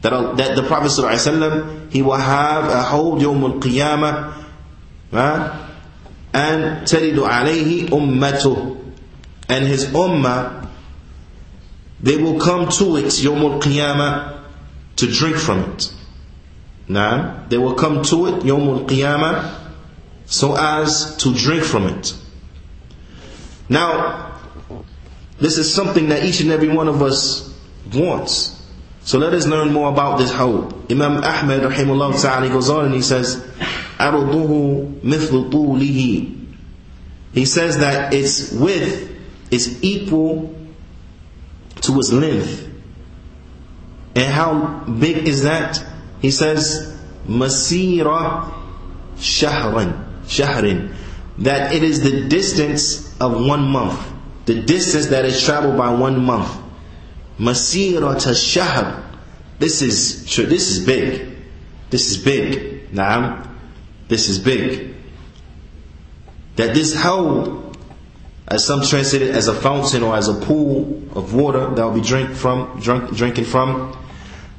That, 0.02 0.56
the 0.56 0.64
Prophet 0.64 0.88
صلى 0.88 1.04
الله 1.04 1.10
عليه 1.10 1.28
وسلم 1.28 1.54
he 1.92 2.02
will 2.02 2.16
have 2.16 2.64
a 2.72 2.82
hold 2.84 3.22
يوم 3.22 3.60
القيامة. 3.60 4.32
And 6.32 6.88
ترد 6.88 7.20
عليه 7.20 7.92
أمته. 7.92 8.78
And 9.50 9.68
his 9.68 9.88
ummah 9.88 10.66
they 12.02 12.16
will 12.16 12.40
come 12.40 12.70
to 12.70 12.96
it 12.96 13.12
يوم 13.20 13.60
القيامة 13.60 14.40
to 14.96 15.08
drink 15.12 15.36
from 15.36 15.60
it. 15.76 15.92
Now, 16.90 17.46
they 17.50 17.58
will 17.60 17.76
come 17.76 18.02
to 18.06 18.26
it, 18.26 18.44
Yomul 18.44 18.88
Qiyamah, 18.88 19.58
so 20.26 20.56
as 20.58 21.16
to 21.18 21.34
drink 21.34 21.64
from 21.64 21.86
it. 21.86 22.16
Now, 23.70 24.40
this 25.38 25.60
is 25.60 25.72
something 25.72 26.10
that 26.10 26.24
each 26.24 26.42
and 26.42 26.52
every 26.52 26.68
one 26.68 26.88
of 26.88 27.04
us 27.04 27.56
wants. 27.94 28.60
So 29.02 29.20
let 29.20 29.34
us 29.34 29.46
learn 29.46 29.72
more 29.72 29.92
about 29.92 30.18
this 30.18 30.32
hawd. 30.32 30.92
Imam 30.92 31.24
Ahmed 31.24 31.62
rahimullah 31.62 32.20
ta'ala 32.20 32.50
goes 32.50 32.70
on 32.70 32.86
and 32.86 32.94
he 32.96 33.02
says, 33.04 33.36
He 37.34 37.46
says 37.46 37.78
that 37.78 38.14
its 38.14 38.52
width 38.52 39.16
is 39.52 39.84
equal 39.84 40.56
to 41.82 42.00
its 42.00 42.12
length. 42.12 42.68
And 44.16 44.34
how 44.34 44.80
big 44.86 45.28
is 45.28 45.44
that? 45.44 45.84
He 46.22 46.32
says, 46.32 46.98
Masira 47.28 48.54
Shahran, 49.18 50.24
Shahrin, 50.24 50.94
that 51.40 51.74
it 51.74 51.84
is 51.84 52.02
the 52.02 52.28
distance 52.28 53.18
of 53.20 53.46
one 53.46 53.64
month. 53.64 54.00
The 54.46 54.62
distance 54.62 55.08
that 55.08 55.26
is 55.26 55.44
traveled 55.44 55.78
by 55.78 55.94
one 55.94 56.24
month. 56.24 56.58
Masira 57.38 58.20
Shahr. 58.20 59.06
This 59.60 59.82
is 59.82 60.26
this 60.36 60.70
is 60.70 60.86
big. 60.86 61.38
This 61.90 62.12
is 62.12 62.18
big. 62.18 62.92
Naam. 62.92 63.48
This 64.08 64.30
is 64.30 64.40
big. 64.40 64.96
That 66.56 66.74
this 66.74 66.96
hawd, 66.96 67.78
as 68.48 68.66
some 68.66 68.82
translate 68.82 69.22
it 69.22 69.36
as 69.36 69.48
a 69.48 69.54
fountain 69.54 70.04
or 70.04 70.16
as 70.18 70.28
a 70.28 70.34
pool 70.34 71.04
of 71.16 71.34
water 71.34 71.70
that 71.76 71.86
will 71.86 71.94
be 71.94 72.02
drink 72.02 72.32
from, 72.32 72.80
drink, 72.82 73.16
drinking 73.16 73.46
from, 73.46 73.96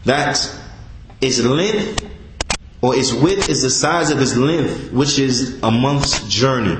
that 0.04 0.38
its 1.21 1.39
length 1.39 2.05
or 2.81 2.95
its 2.95 3.13
width 3.13 3.49
is 3.49 3.63
the 3.63 3.69
size 3.69 4.11
of 4.11 4.21
its 4.21 4.35
length, 4.35 4.91
which 4.91 5.17
is 5.17 5.59
a 5.63 5.71
month's 5.71 6.27
journey. 6.27 6.77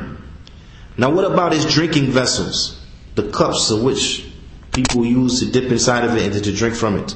Now, 0.98 1.10
what 1.10 1.26
about 1.26 1.54
its 1.54 1.66
drinking 1.74 2.12
vessels? 2.12 2.80
The 3.16 3.30
cups 3.32 3.72
of 3.72 3.82
which 3.84 4.26
people 4.72 5.06
use 5.06 5.40
to 5.40 5.52
dip 5.52 5.72
inside 5.72 6.04
of 6.06 6.16
it 6.16 6.34
and 6.34 6.44
to 6.44 6.54
drink 6.54 6.76
from 6.76 6.98
it. 6.98 7.16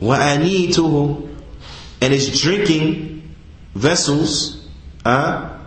وَأَنِيتُهُ 0.00 1.28
And 2.00 2.12
its 2.12 2.40
drinking 2.40 3.34
vessels, 3.74 4.68
uh, 5.04 5.58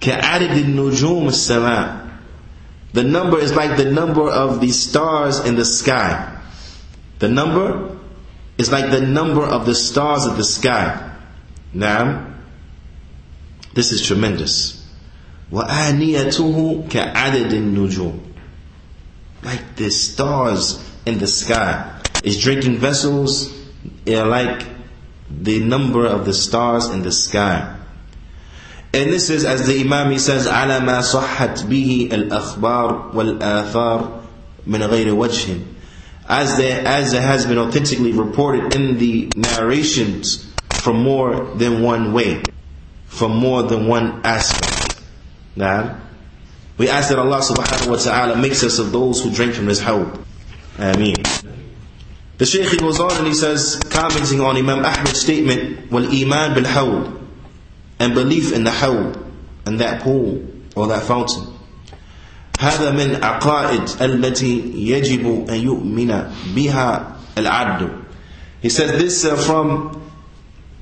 كَعَدِدِ 0.00 0.64
النُّجُومِ 0.64 1.28
السَّمَاءِ 1.28 2.18
The 2.92 3.04
number 3.04 3.38
is 3.38 3.54
like 3.54 3.76
the 3.76 3.90
number 3.90 4.28
of 4.28 4.60
the 4.60 4.70
stars 4.72 5.38
in 5.40 5.54
the 5.54 5.64
sky. 5.64 6.40
The 7.20 7.28
number 7.28 7.95
is 8.58 8.70
like 8.70 8.90
the 8.90 9.00
number 9.00 9.44
of 9.44 9.66
the 9.66 9.74
stars 9.74 10.26
of 10.26 10.36
the 10.36 10.44
sky. 10.44 11.10
Now, 11.72 12.34
this 13.74 13.92
is 13.92 14.06
tremendous. 14.06 14.78
وآنيته 15.52 16.88
كعدد 16.90 17.52
النجوم 17.52 18.32
like 19.42 19.76
the 19.76 19.90
stars 19.90 20.82
in 21.04 21.18
the 21.18 21.26
sky. 21.26 22.00
His 22.22 22.40
drinking 22.40 22.78
vessels 22.78 23.52
are 24.06 24.26
like 24.26 24.66
the 25.30 25.60
number 25.60 26.06
of 26.06 26.24
the 26.24 26.34
stars 26.34 26.88
in 26.88 27.02
the 27.02 27.12
sky. 27.12 27.78
And 28.94 29.10
this 29.10 29.30
is, 29.30 29.44
as 29.44 29.66
the 29.66 29.80
Imam 29.80 30.10
he 30.10 30.18
says, 30.18 30.46
على 30.46 30.80
ما 30.80 31.00
صحت 31.00 31.64
به 31.66 32.08
الأخبار 32.12 33.12
والآثار 33.14 34.20
من 34.66 34.82
غير 34.82 35.14
وجه. 35.14 35.58
as 36.29 36.57
there, 36.57 36.85
as 36.85 37.13
it 37.13 37.21
has 37.21 37.45
been 37.45 37.57
authentically 37.57 38.11
reported 38.11 38.75
in 38.75 38.97
the 38.97 39.31
narrations 39.35 40.51
from 40.73 41.01
more 41.01 41.45
than 41.55 41.81
one 41.81 42.11
way, 42.13 42.43
from 43.05 43.35
more 43.37 43.63
than 43.63 43.87
one 43.87 44.21
aspect. 44.25 45.01
Now, 45.55 46.01
we 46.77 46.89
ask 46.89 47.09
that 47.09 47.17
Allah 47.17 47.39
subhanahu 47.39 47.89
wa 47.89 47.95
ta'ala 47.95 48.35
makes 48.35 48.63
us 48.63 48.77
of 48.77 48.91
those 48.91 49.23
who 49.23 49.31
drink 49.31 49.53
from 49.53 49.67
His 49.67 49.79
hawd. 49.79 50.19
Ameen. 50.77 51.15
The 52.37 52.45
Shaykh 52.45 52.79
goes 52.79 52.99
on 52.99 53.11
and 53.17 53.25
he 53.25 53.33
says, 53.33 53.81
commenting 53.89 54.41
on 54.41 54.57
Imam 54.57 54.85
Ahmad's 54.85 55.19
statement, 55.19 55.91
wal 55.91 56.05
iman 56.05 56.53
bil 56.53 56.67
hawd, 56.67 57.19
and 57.99 58.13
belief 58.13 58.53
in 58.53 58.63
the 58.63 58.71
hawd, 58.71 59.17
and 59.65 59.79
that 59.79 60.03
pool, 60.03 60.45
or 60.75 60.87
that 60.87 61.03
fountain. 61.03 61.56
هذا 62.60 62.90
من 62.90 63.24
عقائد 63.24 63.82
التي 64.00 64.72
يجب 64.76 65.46
أن 65.50 65.54
يؤمن 65.54 66.30
بها 66.54 67.16
العبد. 67.38 67.90
He 68.62 68.68
says 68.68 68.92
this 68.92 69.24
uh, 69.24 69.36
from 69.36 70.00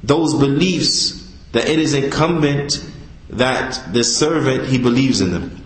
those 0.02 0.34
beliefs 0.34 1.26
that 1.52 1.68
it 1.68 1.78
is 1.78 1.94
incumbent 1.94 2.84
that 3.30 3.92
the 3.92 4.04
servant 4.04 4.66
he 4.68 4.78
believes 4.78 5.20
in 5.20 5.30
them. 5.32 5.56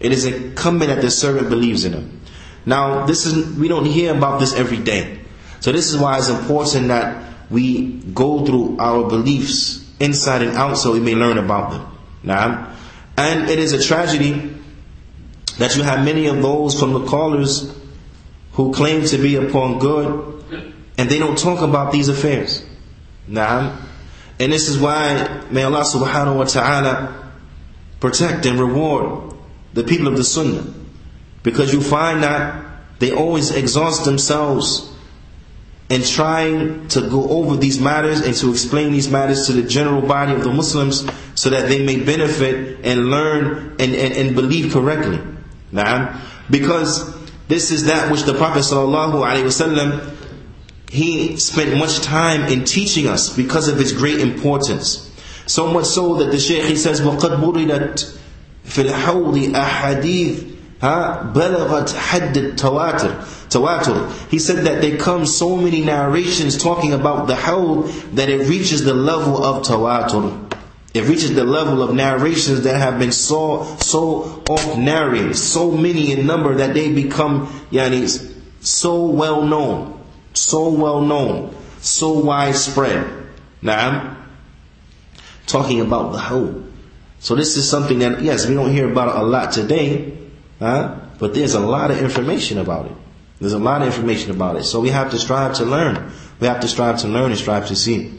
It 0.00 0.12
is 0.12 0.24
incumbent 0.24 0.88
that 0.94 1.02
the 1.02 1.10
servant 1.10 1.50
believes 1.50 1.84
in 1.84 1.92
him. 1.92 2.20
Now, 2.64 3.04
this 3.06 3.26
is 3.26 3.56
we 3.58 3.68
don't 3.68 3.84
hear 3.84 4.16
about 4.16 4.40
this 4.40 4.54
every 4.54 4.78
day. 4.78 5.18
So 5.60 5.72
this 5.72 5.92
is 5.92 5.98
why 5.98 6.18
it's 6.18 6.28
important 6.28 6.88
that 6.88 7.22
we 7.50 8.00
go 8.14 8.46
through 8.46 8.78
our 8.78 9.08
beliefs 9.08 9.84
inside 10.00 10.42
and 10.42 10.56
out 10.56 10.74
so 10.78 10.92
we 10.92 11.00
may 11.00 11.14
learn 11.14 11.36
about 11.36 11.70
them. 11.72 11.86
Now, 12.22 12.74
and 13.16 13.50
it 13.50 13.58
is 13.58 13.72
a 13.72 13.82
tragedy 13.82 14.56
that 15.57 15.75
you 15.75 15.83
have 15.83 16.03
many 16.03 16.27
of 16.27 16.41
those 16.41 16.79
from 16.79 16.93
the 16.93 17.05
callers 17.05 17.73
who 18.53 18.73
claim 18.73 19.05
to 19.05 19.17
be 19.17 19.35
upon 19.35 19.79
good 19.79 20.35
and 20.97 21.09
they 21.09 21.19
don't 21.19 21.37
talk 21.37 21.61
about 21.61 21.91
these 21.91 22.07
affairs. 22.07 22.65
Now, 23.27 23.77
and 24.39 24.51
this 24.51 24.67
is 24.67 24.77
why 24.77 25.43
may 25.49 25.63
Allah 25.63 25.81
subhanahu 25.81 26.37
wa 26.37 26.43
ta'ala 26.45 27.31
protect 27.99 28.45
and 28.45 28.59
reward 28.59 29.33
the 29.73 29.83
people 29.83 30.07
of 30.07 30.17
the 30.17 30.23
Sunnah. 30.23 30.73
Because 31.43 31.73
you 31.73 31.81
find 31.81 32.23
that 32.23 32.65
they 32.99 33.11
always 33.11 33.51
exhaust 33.51 34.05
themselves 34.05 34.91
in 35.89 36.01
trying 36.01 36.87
to 36.89 37.01
go 37.01 37.29
over 37.29 37.57
these 37.57 37.79
matters 37.79 38.21
and 38.21 38.35
to 38.35 38.49
explain 38.51 38.91
these 38.91 39.09
matters 39.09 39.47
to 39.47 39.53
the 39.53 39.61
general 39.61 40.01
body 40.01 40.33
of 40.33 40.43
the 40.43 40.51
Muslims 40.51 41.05
so 41.35 41.49
that 41.49 41.69
they 41.69 41.85
may 41.85 42.03
benefit 42.03 42.79
and 42.83 43.07
learn 43.11 43.75
and, 43.79 43.93
and, 43.93 44.13
and 44.13 44.35
believe 44.35 44.73
correctly. 44.73 45.19
Now, 45.74 46.20
because 46.50 47.16
this 47.48 47.70
is 47.70 47.86
that 47.86 48.10
which 48.10 48.22
the 48.22 48.34
Prophet 48.34 48.60
ﷺ 48.60 50.16
he 50.90 51.36
spent 51.36 51.76
much 51.78 52.00
time 52.00 52.42
in 52.52 52.64
teaching 52.64 53.06
us 53.06 53.34
because 53.34 53.68
of 53.68 53.80
its 53.80 53.92
great 53.92 54.18
importance. 54.18 55.06
So 55.46 55.72
much 55.72 55.84
so 55.84 56.16
that 56.16 56.32
the 56.32 56.38
Shaykh 56.38 56.64
he 56.64 56.76
says, 56.76 57.00
وَقَدْ 57.00 57.40
بُرِدَتْ 57.40 58.18
في 58.70 58.82
الحوض 58.82 59.54
أحاديث 59.54 60.38
ها 60.82 61.32
بلغت 61.34 61.92
حد 61.92 62.36
التواتر 62.36 63.14
tawatur. 63.50 64.10
He 64.30 64.38
said 64.38 64.64
that 64.64 64.80
there 64.80 64.96
come 64.96 65.26
so 65.26 65.56
many 65.56 65.82
narrations 65.82 66.56
talking 66.56 66.92
about 66.92 67.26
the 67.26 67.34
hawd 67.34 67.86
that 68.14 68.28
it 68.28 68.46
reaches 68.48 68.84
the 68.84 68.94
level 68.94 69.44
of 69.44 69.64
tawatur. 69.64 70.46
It 70.95 71.09
reaches 71.09 71.35
the 71.35 71.43
level 71.43 71.83
of 71.83 71.93
narrations 71.93 72.61
that 72.61 72.77
have 72.77 72.97
been 72.97 73.11
so, 73.11 73.65
so 73.81 74.41
oft 74.47 74.77
narrated, 74.77 75.35
so 75.35 75.69
many 75.69 76.13
in 76.13 76.25
number 76.25 76.55
that 76.55 76.73
they 76.73 76.89
become 76.89 77.47
yani, 77.69 78.07
so 78.61 79.05
well 79.07 79.43
known, 79.43 80.01
so 80.33 80.69
well 80.69 81.01
known, 81.01 81.53
so 81.81 82.13
widespread. 82.19 83.27
Now, 83.61 84.15
talking 85.47 85.81
about 85.81 86.13
the 86.13 86.17
hawd. 86.17 86.63
So 87.19 87.35
this 87.35 87.57
is 87.57 87.69
something 87.69 87.99
that, 87.99 88.21
yes, 88.21 88.47
we 88.47 88.53
don't 88.53 88.71
hear 88.71 88.89
about 88.89 89.17
a 89.17 89.21
lot 89.21 89.51
today, 89.51 90.17
huh? 90.59 90.95
but 91.19 91.33
there's 91.33 91.55
a 91.55 91.59
lot 91.59 91.91
of 91.91 92.01
information 92.01 92.57
about 92.57 92.85
it. 92.85 92.95
There's 93.41 93.51
a 93.51 93.59
lot 93.59 93.81
of 93.81 93.89
information 93.89 94.31
about 94.31 94.55
it. 94.55 94.63
So 94.63 94.79
we 94.79 94.91
have 94.91 95.11
to 95.11 95.19
strive 95.19 95.55
to 95.55 95.65
learn. 95.65 96.13
We 96.39 96.47
have 96.47 96.61
to 96.61 96.69
strive 96.69 96.99
to 96.99 97.09
learn 97.09 97.31
and 97.31 97.37
strive 97.37 97.67
to 97.67 97.75
see. 97.75 98.13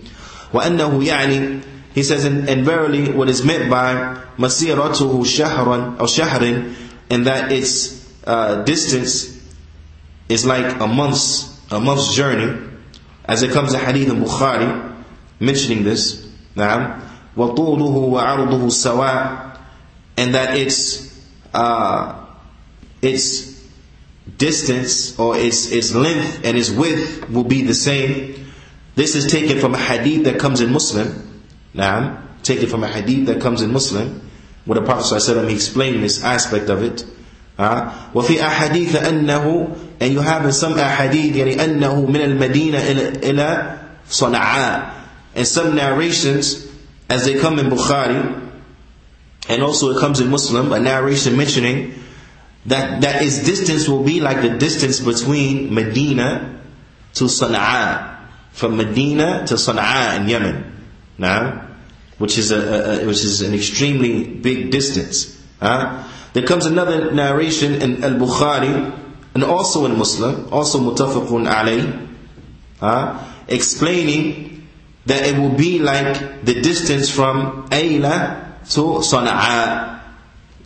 وأنه 0.53 1.03
يعني 1.07 1.63
He 1.96 2.04
says, 2.04 2.26
and, 2.26 2.48
and 2.50 2.64
verily 2.66 3.12
what 3.12 3.28
is 3.30 3.44
meant 3.44 3.70
by 3.70 4.22
مَسِيرَتُهُ 4.38 5.22
شَهْرًا 5.22 6.00
or 6.00 6.06
شَهْرٍ 6.06 6.76
and 7.10 7.28
that 7.28 7.52
its 7.52 8.02
uh, 8.24 8.64
distance 8.64 9.38
is 10.30 10.46
like 10.46 10.80
a 10.80 10.88
month's, 10.88 11.60
a 11.72 11.80
month's 11.80 12.14
journey. 12.14 12.70
As 13.26 13.44
it 13.44 13.52
comes 13.52 13.74
in 13.74 13.80
Hadith 13.80 14.10
in 14.10 14.22
Bukhari, 14.24 15.04
mentioning 15.40 15.84
this. 15.84 16.28
نعم 16.56 17.00
وطوله 17.38 17.96
وعرضه 18.12 18.70
سواء 18.70 19.58
and 20.18 20.36
that 20.36 20.58
its 20.58 21.20
uh, 21.54 22.26
its 23.02 23.62
distance 24.38 25.18
or 25.18 25.38
its 25.38 25.72
its 25.72 25.94
length 25.96 26.42
and 26.44 26.58
its 26.58 26.70
width 26.70 27.30
will 27.30 27.44
be 27.44 27.62
the 27.64 27.74
same. 27.74 28.46
This 28.96 29.16
is 29.16 29.28
taken 29.32 29.60
from 29.60 29.74
a 29.74 29.78
hadith 29.78 30.26
that 30.26 30.40
comes 30.40 30.62
in 30.62 30.72
Muslim. 30.72 31.25
Now, 31.76 32.24
taken 32.44 32.68
from 32.70 32.84
a 32.84 32.88
hadith 32.88 33.28
that 33.28 33.42
comes 33.42 33.62
in 33.62 33.72
Muslim, 33.72 34.30
where 34.66 34.80
the 34.80 34.86
Prophet 34.86 35.16
ﷺ 35.16 35.50
he 35.50 35.56
explained 35.56 36.04
this 36.04 36.24
aspect 36.24 36.70
of 36.70 36.84
it. 36.84 37.06
Uh, 37.58 37.92
وفي 38.14 38.40
أحاديث 38.42 38.96
أنه 38.96 39.78
and 40.00 40.14
you 40.14 40.20
have 40.20 40.46
in 40.46 40.52
some 40.52 40.74
ahadith 40.74 41.34
يعني 41.34 41.56
أنه 41.60 42.08
من 42.08 42.22
المدينة 42.22 42.80
إلى 42.80 43.30
إلى 43.30 43.78
صنعاء 44.10 44.94
and 45.36 45.48
some 45.48 45.76
narrations 45.76 46.68
as 47.12 47.26
they 47.26 47.40
come 47.40 47.60
in 47.60 47.68
Bukhari, 47.68 48.50
and 49.50 49.62
also 49.62 49.92
it 49.92 50.00
comes 50.00 50.22
in 50.22 50.30
Muslim, 50.30 50.72
a 50.72 50.80
narration 50.80 51.36
mentioning 51.36 51.94
that, 52.68 53.02
that 53.02 53.22
its 53.22 53.44
distance 53.44 53.90
will 53.90 54.04
be 54.04 54.22
like 54.22 54.42
the 54.42 54.58
distance 54.58 55.02
between 55.02 55.74
Medina 55.74 56.62
to 57.16 57.26
Sana'a. 57.26 58.18
From 58.54 58.78
Medina 58.78 59.46
to 59.48 59.56
Sana'a 59.56 60.22
in 60.22 60.30
Yemen. 60.30 60.78
Now, 61.18 61.65
which 62.19 62.39
is 62.39 62.51
a, 62.51 63.03
a, 63.03 63.07
which 63.07 63.25
is 63.25 63.43
an 63.43 63.55
extremely 63.55 64.25
big 64.25 64.71
distance. 64.71 65.43
Uh, 65.61 66.07
there 66.33 66.45
comes 66.45 66.67
another 66.67 67.13
narration 67.13 67.81
in 67.81 68.05
Al 68.05 68.13
Bukhari 68.13 68.93
and 69.35 69.45
also 69.45 69.85
in 69.85 69.99
Muslim, 69.99 70.53
also 70.53 70.79
mutafaqun 70.81 71.49
alayh, 71.49 72.09
uh, 72.81 73.33
explaining 73.49 74.67
that 75.07 75.27
it 75.27 75.39
will 75.39 75.57
be 75.57 75.79
like 75.79 76.45
the 76.45 76.61
distance 76.61 77.11
from 77.11 77.69
Ayla 77.69 78.65
to 78.71 79.01
Sana'a, 79.01 80.01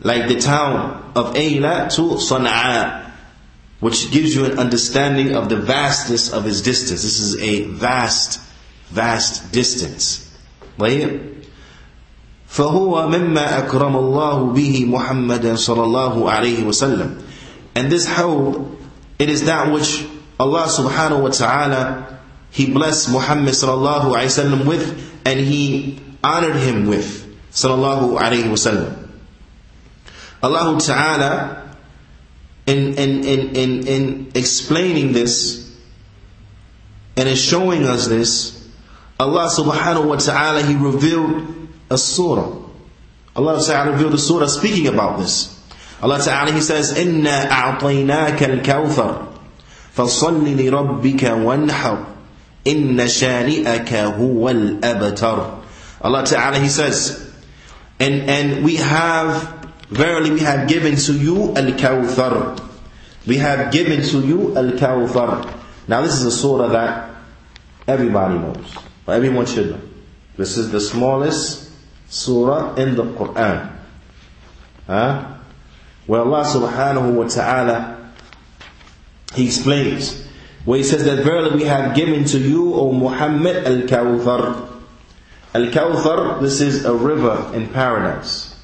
like 0.01 0.29
the 0.29 0.41
town 0.41 1.13
of 1.15 1.35
Ayla 1.35 1.95
to 1.95 2.03
Sana'a, 2.17 3.11
which 3.81 4.11
gives 4.11 4.35
you 4.35 4.45
an 4.45 4.59
understanding 4.59 5.35
of 5.35 5.49
the 5.49 5.57
vastness 5.57 6.33
of 6.33 6.45
his 6.45 6.63
distance. 6.63 7.03
This 7.03 7.21
is 7.21 7.41
a 7.41 7.65
vast, 7.65 8.41
vast 8.89 9.53
distance. 9.53 10.27
فهو 12.50 13.08
مما 13.08 13.58
أكرم 13.58 13.96
الله 13.96 14.44
به 14.54 14.86
محمدا 14.86 15.56
صلى 15.56 15.84
الله 15.84 16.32
عليه 16.32 16.64
وسلم 16.64 17.18
and 17.76 17.92
this 17.92 18.06
how 18.06 18.66
it 19.20 19.30
is 19.30 19.46
that 19.46 19.72
which 19.72 20.06
Allah 20.40 20.68
subhanahu 20.68 21.24
wa 21.24 21.30
ta'ala 21.30 22.20
he 22.52 22.72
blessed 22.72 23.12
Muhammad 23.12 23.54
sallallahu 23.54 24.16
alayhi 24.16 24.32
wasallam 24.32 24.66
with 24.66 25.12
and 25.26 25.40
he 25.40 26.00
honored 26.24 26.56
him 26.56 26.88
with 26.88 27.26
sallallahu 27.52 28.20
alayhi 28.20 28.48
wasallam. 28.48 29.08
Allah 30.42 30.80
Ta'ala 30.80 31.74
in, 32.66 32.94
in, 32.96 33.24
in, 33.24 33.56
in, 33.56 33.88
in 33.88 34.32
explaining 34.36 35.14
this 35.14 35.76
and 37.18 37.30
in 37.30 37.36
showing 37.36 37.84
us 37.84 38.08
this, 38.08 38.68
Allah 39.20 39.48
subhanahu 39.50 40.08
wa 40.08 40.16
ta'ala 40.16 40.62
he 40.64 40.76
revealed 40.76 41.59
a 41.90 41.98
surah. 41.98 42.64
Allah 43.36 43.62
Ta'ala 43.62 43.92
revealed 43.92 44.14
a 44.14 44.18
surah 44.18 44.48
speaking 44.48 44.88
about 44.88 45.20
this. 45.20 45.52
Allah 46.02 46.20
Ta'ala 46.24 46.52
he 46.52 46.62
says, 46.62 46.94
إِنَّا 46.94 47.50
أَعْطَيْنَاكَ 47.50 48.38
الْكَوْثَرَ 48.38 49.28
فَصَلِّ 49.96 50.44
لِرَبِّكَ 50.56 51.20
وَانْحَرْ 51.20 52.06
Inna 52.66 53.04
shani'aka 53.04 54.18
huwal 54.18 54.82
abtar. 54.84 55.64
Allah 56.02 56.26
Ta'ala, 56.26 56.60
He 56.60 56.68
says, 56.70 57.32
And, 58.00 58.30
and 58.30 58.66
we 58.66 58.76
have, 58.78 59.68
verily 59.90 60.32
we 60.32 60.40
have 60.40 60.68
given 60.68 60.96
to 60.96 61.14
you 61.14 61.56
al-kawthar. 61.56 62.60
We 63.28 63.38
have 63.38 63.72
given 63.72 64.02
to 64.04 64.20
you 64.20 64.56
al-kawthar. 64.58 65.60
Now 65.88 66.02
this 66.02 66.14
is 66.16 66.24
a 66.26 66.32
surah 66.32 66.68
that 66.70 67.16
everybody 67.88 68.40
knows. 68.40 68.76
Or 69.08 69.14
everyone 69.14 69.46
should 69.46 69.70
know. 69.72 69.82
This 70.36 70.58
is 70.58 70.72
the 70.72 70.82
smallest 70.82 71.69
surah 72.11 72.75
in 72.75 72.97
the 72.97 73.05
Quran. 73.05 73.73
Huh? 74.87 75.39
Where 76.07 76.21
Allah 76.21 76.43
subhanahu 76.43 77.15
wa 77.15 77.29
ta'ala, 77.31 78.13
He 79.35 79.47
explains, 79.47 80.27
where 80.67 80.79
He 80.79 80.85
says 80.85 81.05
that 81.05 81.23
verily 81.23 81.57
we 81.57 81.65
have 81.65 81.95
given 81.95 82.25
to 82.35 82.39
you, 82.39 82.75
O 82.75 82.93
Muhammad, 82.93 83.65
al-Kawthar. 83.65 84.69
Al-Kawthar, 85.55 86.43
this 86.43 86.61
is 86.61 86.85
a 86.85 86.93
river 86.93 87.51
in 87.55 87.69
paradise. 87.69 88.59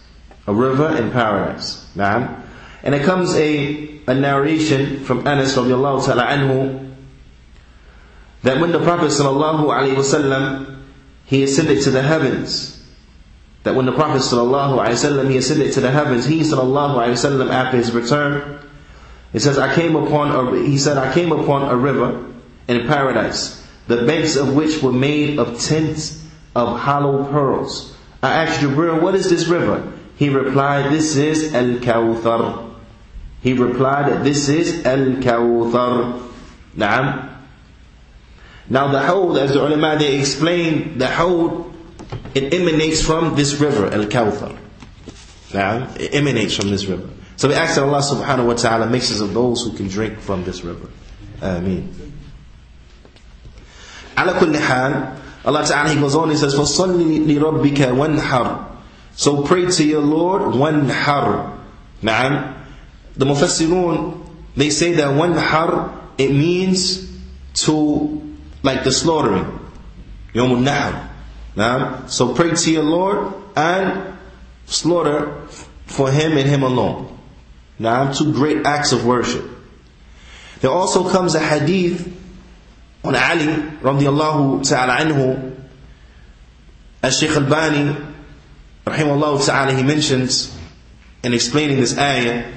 A 0.46 0.52
river 0.52 0.96
in 0.96 1.10
paradise. 1.10 1.86
Naam. 1.94 2.42
And 2.82 2.94
it 2.94 3.04
comes 3.04 3.34
a, 3.34 4.00
a 4.06 4.14
narration 4.14 5.04
from 5.04 5.26
Anas 5.26 5.56
radiallahu 5.56 6.04
ta'ala 6.04 6.26
anhu, 6.26 6.94
that 8.42 8.60
when 8.60 8.70
the 8.70 8.82
Prophet 8.82 9.10
sallallahu 9.10 9.70
alaihi 9.70 9.94
wasallam, 9.94 10.82
he 11.24 11.42
ascended 11.42 11.82
to 11.82 11.90
the 11.90 12.02
heavens, 12.02 12.75
that 13.66 13.74
when 13.74 13.84
the 13.84 13.90
Prophet 13.92 14.22
ﷺ, 14.22 15.28
he 15.28 15.36
ascended 15.38 15.72
to 15.72 15.80
the 15.80 15.90
heavens, 15.90 16.24
he 16.24 16.38
ﷺ, 16.38 17.50
after 17.50 17.76
his 17.76 17.90
return, 17.90 18.60
he 19.32 19.40
says, 19.40 19.58
I 19.58 19.74
came 19.74 19.96
upon 19.96 20.30
a, 20.30 20.62
he 20.62 20.78
said, 20.78 20.96
I 20.96 21.12
came 21.12 21.32
upon 21.32 21.68
a 21.68 21.74
river 21.76 22.32
in 22.68 22.86
paradise, 22.86 23.66
the 23.88 24.06
banks 24.06 24.36
of 24.36 24.54
which 24.54 24.80
were 24.84 24.92
made 24.92 25.40
of 25.40 25.60
tents 25.60 26.24
of 26.54 26.78
hollow 26.78 27.24
pearls. 27.24 27.92
I 28.22 28.44
asked 28.44 28.60
Jibril, 28.60 29.02
what 29.02 29.16
is 29.16 29.28
this 29.28 29.48
river? 29.48 29.92
He 30.16 30.28
replied, 30.28 30.92
this 30.92 31.16
is 31.16 31.52
Al-Kawthar. 31.52 32.72
He 33.42 33.52
replied 33.52 34.22
this 34.24 34.48
is 34.48 34.86
Al-Kawthar. 34.86 36.22
Now 36.76 37.32
the 38.68 39.02
hawd, 39.02 39.38
as 39.38 39.52
the 39.54 39.66
ulama 39.66 39.96
they 39.98 40.20
explain, 40.20 40.98
the 40.98 41.08
hawd 41.08 41.72
it 42.35 42.53
emanates 42.53 43.01
from 43.01 43.35
this 43.35 43.55
river, 43.55 43.87
Al 43.87 44.05
Kawthar. 44.05 44.57
Now, 45.53 45.89
it 45.95 46.13
emanates 46.13 46.55
from 46.55 46.69
this 46.69 46.85
river. 46.85 47.09
So 47.35 47.47
we 47.47 47.55
ask 47.55 47.75
that 47.75 47.83
Allah 47.83 48.01
subhanahu 48.01 48.45
wa 48.47 48.53
ta'ala 48.53 48.87
makes 48.87 49.11
us 49.11 49.19
of 49.19 49.33
those 49.33 49.63
who 49.63 49.73
can 49.75 49.87
drink 49.87 50.19
from 50.19 50.43
this 50.43 50.63
river. 50.63 50.89
Ameen. 51.41 51.89
على 54.15 54.33
كل 54.39 54.55
حال 54.59 55.17
Allah 55.43 55.65
Ta'ala 55.65 55.89
he 55.89 55.99
goes 55.99 56.15
on 56.15 56.29
he 56.29 56.35
says 56.37 56.53
فَصَلِّ 56.53 57.25
لِرَبِّكَ 57.25 57.75
وَانْحَرْ 57.75 58.65
So 59.15 59.43
pray 59.43 59.65
to 59.65 59.83
your 59.83 60.01
Lord 60.01 60.53
وَانْحَرْ 60.53 61.57
نعم 62.03 62.53
The 63.17 63.25
Mufassirun 63.25 64.23
they 64.55 64.69
say 64.69 64.93
that 64.93 65.07
وَانْحَرْ 65.07 65.97
it 66.19 66.31
means 66.31 67.09
to 67.65 68.21
like 68.61 68.83
the 68.83 68.91
slaughtering 68.91 69.59
يوم 70.35 70.63
النحر 70.63 71.04
now, 71.56 72.06
so 72.06 72.34
pray 72.34 72.50
to 72.54 72.70
your 72.70 72.84
Lord 72.84 73.32
and 73.56 74.18
slaughter 74.66 75.46
for 75.86 76.10
Him 76.10 76.36
and 76.36 76.48
Him 76.48 76.62
alone. 76.62 77.18
Now, 77.78 78.12
two 78.12 78.32
great 78.32 78.66
acts 78.66 78.92
of 78.92 79.06
worship. 79.06 79.44
There 80.60 80.70
also 80.70 81.08
comes 81.08 81.34
a 81.34 81.40
hadith 81.40 82.06
on 83.02 83.14
Ali 83.14 83.46
radiallahu 83.80 84.68
ta'ala 84.68 84.96
anhu. 84.96 85.54
As 87.02 87.18
Shaykh 87.18 87.36
Albani 87.36 87.96
rahimahullah 88.86 89.44
ta'ala 89.44 89.74
he 89.74 89.82
mentions 89.82 90.56
in 91.22 91.32
explaining 91.32 91.78
this 91.80 91.96
ayah 91.98 92.52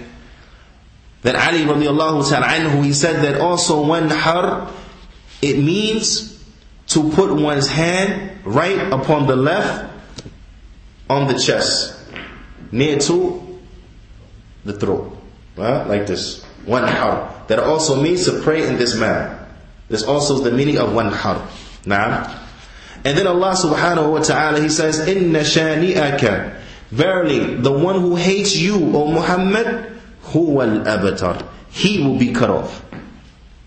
that 1.21 1.35
Ali 1.35 1.63
radiallahu 1.63 2.27
ta'ala 2.29 2.47
anhu 2.47 2.83
he 2.83 2.93
said 2.93 3.23
that 3.23 3.39
also 3.41 3.83
wanhar 3.83 4.71
it 5.41 5.57
means 5.57 6.38
to 6.89 7.11
put 7.11 7.31
one's 7.33 7.67
hand 7.67 8.31
right 8.45 8.91
upon 8.91 9.27
the 9.27 9.35
left 9.35 9.93
on 11.09 11.27
the 11.27 11.39
chest, 11.39 11.97
near 12.71 12.99
to 12.99 13.59
the 14.65 14.73
throat. 14.73 15.17
Right? 15.55 15.83
Like 15.87 16.07
this. 16.07 16.45
wanhar. 16.65 17.47
That 17.47 17.59
also 17.59 18.01
means 18.01 18.25
to 18.25 18.41
pray 18.41 18.67
in 18.67 18.77
this 18.77 18.95
manner. 18.95 19.47
This 19.87 20.03
also 20.03 20.35
is 20.35 20.43
the 20.43 20.51
meaning 20.51 20.77
of 20.77 20.89
wanhar. 20.89 21.47
Now, 21.85 22.45
and 23.03 23.17
then 23.17 23.27
Allah 23.27 23.55
subhanahu 23.55 24.11
wa 24.11 24.19
ta'ala, 24.19 24.61
He 24.61 24.69
says, 24.69 25.07
Inna 25.07 25.39
shani'aka. 25.39 26.59
Verily, 26.91 27.55
the 27.55 27.71
one 27.71 28.01
who 28.01 28.15
hates 28.15 28.55
you, 28.55 28.75
O 28.75 29.11
Muhammad, 29.11 29.99
huwa 30.25 30.85
al-abtar. 30.85 31.47
He 31.69 32.03
will 32.03 32.17
be 32.17 32.33
cut 32.33 32.49
off. 32.49 32.83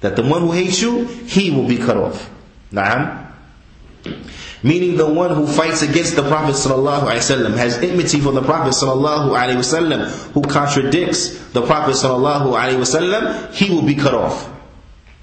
That 0.01 0.17
the 0.17 0.23
one 0.23 0.43
who 0.43 0.53
hates 0.53 0.83
you, 0.83 1.07
he 1.07 1.51
will 1.51 1.67
be 1.67 1.79
cut 1.79 1.97
off. 1.97 2.32
Naam. 2.72 3.26
Meaning 4.64 4.98
the 4.98 5.08
one 5.08 5.36
who 5.36 5.46
fights 5.46 5.82
against 5.82 6.16
the 6.16 6.28
Prophet 6.28 6.56
ﷺ, 6.56 7.58
has 7.58 7.78
enmity 7.78 8.20
for 8.20 8.32
the 8.32 8.42
Prophet 8.42 8.74
ﷺ, 8.74 10.32
who 10.32 10.42
contradicts 10.42 11.52
the 11.52 11.66
Prophet 11.66 11.92
ﷺ, 11.92 13.54
he 13.54 13.70
will 13.74 13.84
be 13.84 13.96
cut 13.96 14.14
off. 14.14 14.50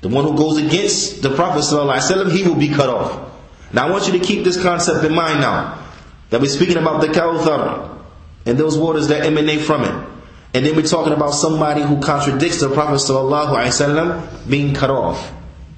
The 0.03 0.09
one 0.09 0.25
who 0.25 0.37
goes 0.37 0.59
against 0.59 1.23
the 1.23 1.35
Prophet 1.35 1.61
ﷺ, 1.61 2.31
he 2.31 2.43
will 2.45 2.57
be 2.57 2.69
cut 2.69 2.89
off. 2.89 3.33
Now 3.73 3.89
I 3.89 3.91
want 3.91 4.07
you 4.07 4.13
to 4.19 4.25
keep 4.25 4.45
this 4.45 4.63
concept 4.63 5.05
in 5.05 5.15
mind 5.15 5.41
now. 5.41 5.83
That 6.31 6.41
we're 6.41 6.49
speaking 6.49 6.77
about 6.77 7.01
the 7.01 7.09
Kawthar 7.09 7.99
and 8.47 8.59
those 8.59 8.79
waters 8.79 9.09
that 9.09 9.25
emanate 9.25 9.61
from 9.61 9.85
it. 9.85 10.09
And 10.55 10.65
then 10.65 10.77
we're 10.77 10.83
talking 10.83 11.13
about 11.13 11.31
somebody 11.31 11.83
who 11.83 12.01
contradicts 12.01 12.61
the 12.61 12.71
Prophet 12.71 13.01
ﷺ 13.01 14.49
being 14.49 14.75
cut 14.75 14.91
off. 14.91 15.33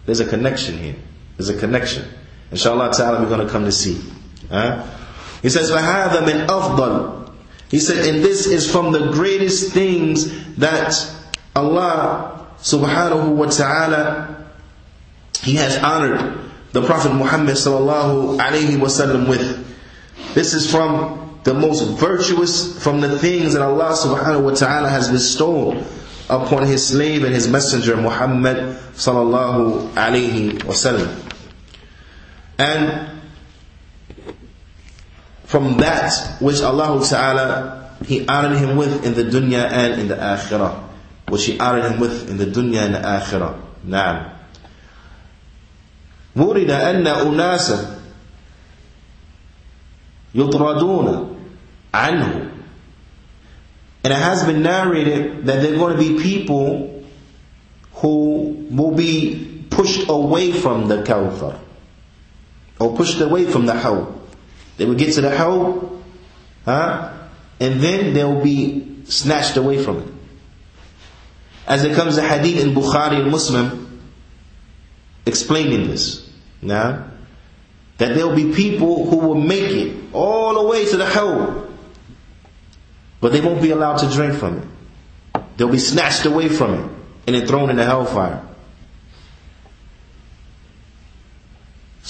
There's 0.04 0.20
a 0.20 0.28
connection 0.28 0.76
here. 0.76 0.96
There's 1.40 1.48
a 1.48 1.58
connection. 1.58 2.04
Inshallah 2.50 2.92
ta'ala 2.92 3.20
we're 3.20 3.28
going 3.28 3.46
to 3.46 3.52
come 3.52 3.64
to 3.64 3.72
see. 3.72 4.00
Huh? 4.48 4.84
He 5.42 5.50
says, 5.50 5.70
فَهَذَا 5.70 6.24
مِنْ 6.24 6.46
أَفْضَلِ 6.46 7.32
He 7.70 7.78
said, 7.78 8.06
and 8.06 8.24
this 8.24 8.46
is 8.46 8.70
from 8.70 8.92
the 8.92 9.10
greatest 9.12 9.72
things 9.72 10.56
that 10.56 10.94
Allah 11.54 12.46
subhanahu 12.58 13.36
wa 13.36 13.46
ta'ala, 13.46 14.46
He 15.42 15.54
has 15.56 15.76
honored 15.78 16.38
the 16.72 16.82
Prophet 16.82 17.12
Muhammad 17.12 17.56
sallallahu 17.56 18.38
alayhi 18.38 18.76
wasallam 18.76 19.28
with. 19.28 19.64
This 20.34 20.54
is 20.54 20.70
from 20.70 21.40
the 21.44 21.54
most 21.54 21.98
virtuous 22.00 22.82
from 22.82 23.00
the 23.00 23.18
things 23.18 23.54
that 23.54 23.62
Allah 23.62 23.94
subhanahu 23.96 24.42
wa 24.42 24.54
ta'ala 24.54 24.88
has 24.88 25.08
bestowed 25.08 25.86
upon 26.28 26.66
His 26.66 26.86
slave 26.88 27.24
and 27.24 27.32
His 27.32 27.48
messenger 27.48 27.96
Muhammad 27.96 28.56
sallallahu 28.94 29.92
alayhi 29.92 30.58
wasallam. 30.64 31.22
And 32.60 33.20
from 35.44 35.76
that 35.78 36.36
which 36.40 36.60
Allah 36.62 37.04
Ta'ala 37.06 37.86
He 38.04 38.26
honored 38.26 38.58
him 38.58 38.76
with 38.76 39.04
in 39.04 39.14
the 39.14 39.24
dunya 39.24 39.70
and 39.70 40.00
in 40.00 40.08
the 40.08 40.16
akhirah. 40.16 40.84
Which 41.28 41.46
He 41.46 41.58
honored 41.58 41.92
him 41.92 42.00
with 42.00 42.28
in 42.30 42.36
the 42.36 42.46
dunya 42.46 42.84
and 42.84 42.94
the 42.94 42.98
akhirah. 43.00 43.60
Naam. 43.86 44.32
ورد 46.36 46.68
أن 46.70 47.06
أناسا 47.06 47.96
يطردون 50.34 51.36
عنه 51.94 52.50
and 54.04 54.12
it 54.12 54.18
has 54.18 54.44
been 54.44 54.62
narrated 54.62 55.46
that 55.46 55.62
there 55.62 55.74
are 55.74 55.76
going 55.78 55.96
to 55.96 55.98
be 55.98 56.22
people 56.22 57.02
who 57.94 58.66
will 58.70 58.92
be 58.92 59.64
pushed 59.70 60.08
away 60.08 60.52
from 60.52 60.86
the 60.86 61.02
Kawthar 61.02 61.58
or 62.81 62.95
pushed 62.95 63.21
away 63.21 63.45
from 63.45 63.67
the 63.67 63.75
Hawd. 63.75 64.11
They 64.77 64.85
will 64.85 64.95
get 64.95 65.13
to 65.13 65.21
the 65.21 65.37
Hawd, 65.37 66.03
huh? 66.65 67.13
and 67.59 67.79
then 67.79 68.15
they 68.15 68.23
will 68.23 68.41
be 68.41 69.03
snatched 69.05 69.55
away 69.55 69.83
from 69.83 69.99
it. 69.99 70.07
As 71.67 71.83
it 71.83 71.93
comes 71.95 72.17
a 72.17 72.27
hadith 72.27 72.59
in 72.59 72.73
Bukhari 72.73 73.21
and 73.21 73.29
Muslim 73.29 74.01
explaining 75.27 75.87
this. 75.87 76.27
Now, 76.59 77.05
that 77.97 78.15
there 78.15 78.25
will 78.27 78.35
be 78.35 78.51
people 78.55 79.05
who 79.07 79.17
will 79.17 79.35
make 79.35 79.71
it 79.71 79.95
all 80.11 80.55
the 80.55 80.67
way 80.67 80.85
to 80.85 80.97
the 80.97 81.05
Hawd, 81.05 81.71
but 83.19 83.31
they 83.31 83.41
won't 83.41 83.61
be 83.61 83.69
allowed 83.69 83.97
to 83.97 84.09
drink 84.09 84.33
from 84.33 84.57
it. 84.57 85.41
They'll 85.57 85.69
be 85.69 85.77
snatched 85.77 86.25
away 86.25 86.49
from 86.49 86.73
it 86.73 86.91
and 87.27 87.35
then 87.35 87.45
thrown 87.45 87.69
in 87.69 87.75
the 87.75 87.85
hellfire. 87.85 88.43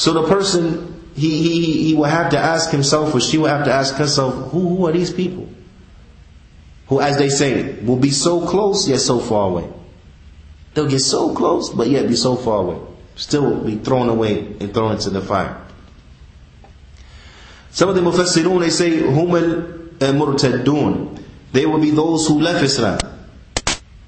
So 0.01 0.13
the 0.13 0.27
person, 0.27 0.99
he, 1.15 1.43
he, 1.43 1.83
he 1.89 1.93
will 1.93 2.05
have 2.05 2.31
to 2.31 2.37
ask 2.39 2.71
himself, 2.71 3.13
or 3.13 3.21
she 3.21 3.37
will 3.37 3.49
have 3.49 3.65
to 3.65 3.71
ask 3.71 3.93
herself, 3.97 4.49
who, 4.49 4.75
who 4.75 4.87
are 4.87 4.91
these 4.91 5.13
people? 5.13 5.47
Who, 6.87 6.99
as 6.99 7.19
they 7.19 7.29
say, 7.29 7.73
will 7.83 7.97
be 7.97 8.09
so 8.09 8.47
close 8.47 8.89
yet 8.89 8.99
so 8.99 9.19
far 9.19 9.49
away. 9.49 9.69
They'll 10.73 10.87
get 10.89 11.01
so 11.01 11.35
close, 11.35 11.69
but 11.69 11.87
yet 11.87 12.07
be 12.07 12.15
so 12.15 12.35
far 12.35 12.63
away. 12.63 12.79
Still 13.15 13.63
be 13.63 13.75
thrown 13.75 14.09
away 14.09 14.39
and 14.59 14.73
thrown 14.73 14.93
into 14.93 15.11
the 15.11 15.21
fire. 15.21 15.55
Some 17.69 17.89
of 17.89 17.93
the 17.93 18.01
Mufassirun, 18.01 18.59
they 18.59 18.71
say, 18.71 18.89
Humal 19.01 20.01
eh, 20.01 20.11
Murtaddun. 20.13 21.21
They 21.51 21.67
will 21.67 21.79
be 21.79 21.91
those 21.91 22.27
who 22.27 22.41
left 22.41 22.63
Islam. 22.63 22.97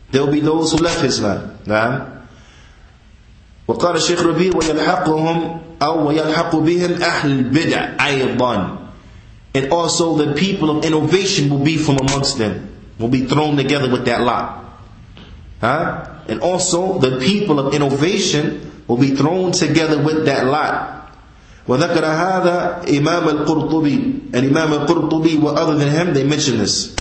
There 0.09 0.25
will 0.25 0.33
be 0.33 0.39
those 0.39 0.71
who 0.71 0.79
left 0.79 1.03
Islam. 1.03 1.59
Nah? 1.67 2.22
وقال 3.67 3.95
الشيخ 3.95 4.23
ربيع 4.23 4.51
ويلحقهم 4.55 5.57
أو 5.81 6.07
ويلحق 6.07 6.55
بهم 6.55 6.91
أهل 7.01 7.31
البدع 7.31 8.05
أيضا 8.05 8.77
and 9.55 9.71
also 9.71 10.17
the 10.17 10.33
people 10.33 10.69
of 10.77 10.83
innovation 10.85 11.49
will 11.49 11.63
be 11.63 11.77
from 11.77 11.97
amongst 11.97 12.37
them 12.37 12.69
will 12.99 13.07
be 13.09 13.21
thrown 13.25 13.55
together 13.55 13.89
with 13.89 14.05
that 14.05 14.21
lot 14.21 14.65
huh? 15.61 16.05
and 16.27 16.41
also 16.41 16.99
the 16.99 17.19
people 17.19 17.59
of 17.59 17.73
innovation 17.73 18.71
will 18.87 18.97
be 18.97 19.15
thrown 19.15 19.51
together 19.51 20.01
with 20.01 20.25
that 20.25 20.45
lot 20.45 20.89
وذكر 21.67 22.05
هذا 22.05 22.81
إمام 22.89 23.29
القرطبي 23.29 24.13
الإمام 24.35 24.73
القرطبي 24.73 25.39
than 25.79 25.89
him 25.89 26.13
they 26.13 26.23
mention 26.23 26.57
this 26.57 26.95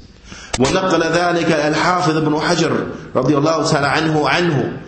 ونقل 0.60 1.02
ذلك 1.02 1.50
الحافظ 1.52 2.16
ابن 2.16 2.40
حجر 2.40 2.86
رضي 3.16 3.36
الله 3.38 3.66
تعالى 3.66 3.86
عنه 3.86 4.28
عنه 4.28 4.78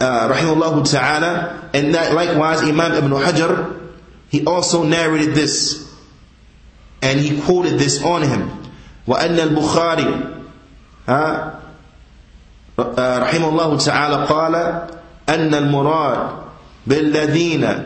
uh, 0.00 0.28
rahimahullah 0.28 0.90
ta'ala, 0.90 1.70
and 1.74 1.94
that 1.94 2.14
likewise 2.14 2.62
Imam 2.62 2.92
Ibn 2.92 3.10
Hajar, 3.10 3.80
he 4.30 4.44
also 4.44 4.82
narrated 4.82 5.34
this, 5.34 5.90
and 7.02 7.20
he 7.20 7.40
quoted 7.42 7.78
this 7.78 8.02
on 8.02 8.22
him. 8.22 8.50
وأن 9.06 9.38
البخاري 9.38 10.34
ها 11.08 11.54
رحمه 12.98 13.48
الله 13.48 13.76
تعالى 13.78 14.26
قال 14.26 14.54
أن 15.28 15.54
المراد 15.54 16.28
بالذين 16.86 17.82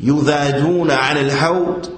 يذادون 0.00 0.90
عن 0.90 1.16
الحوض 1.16 1.88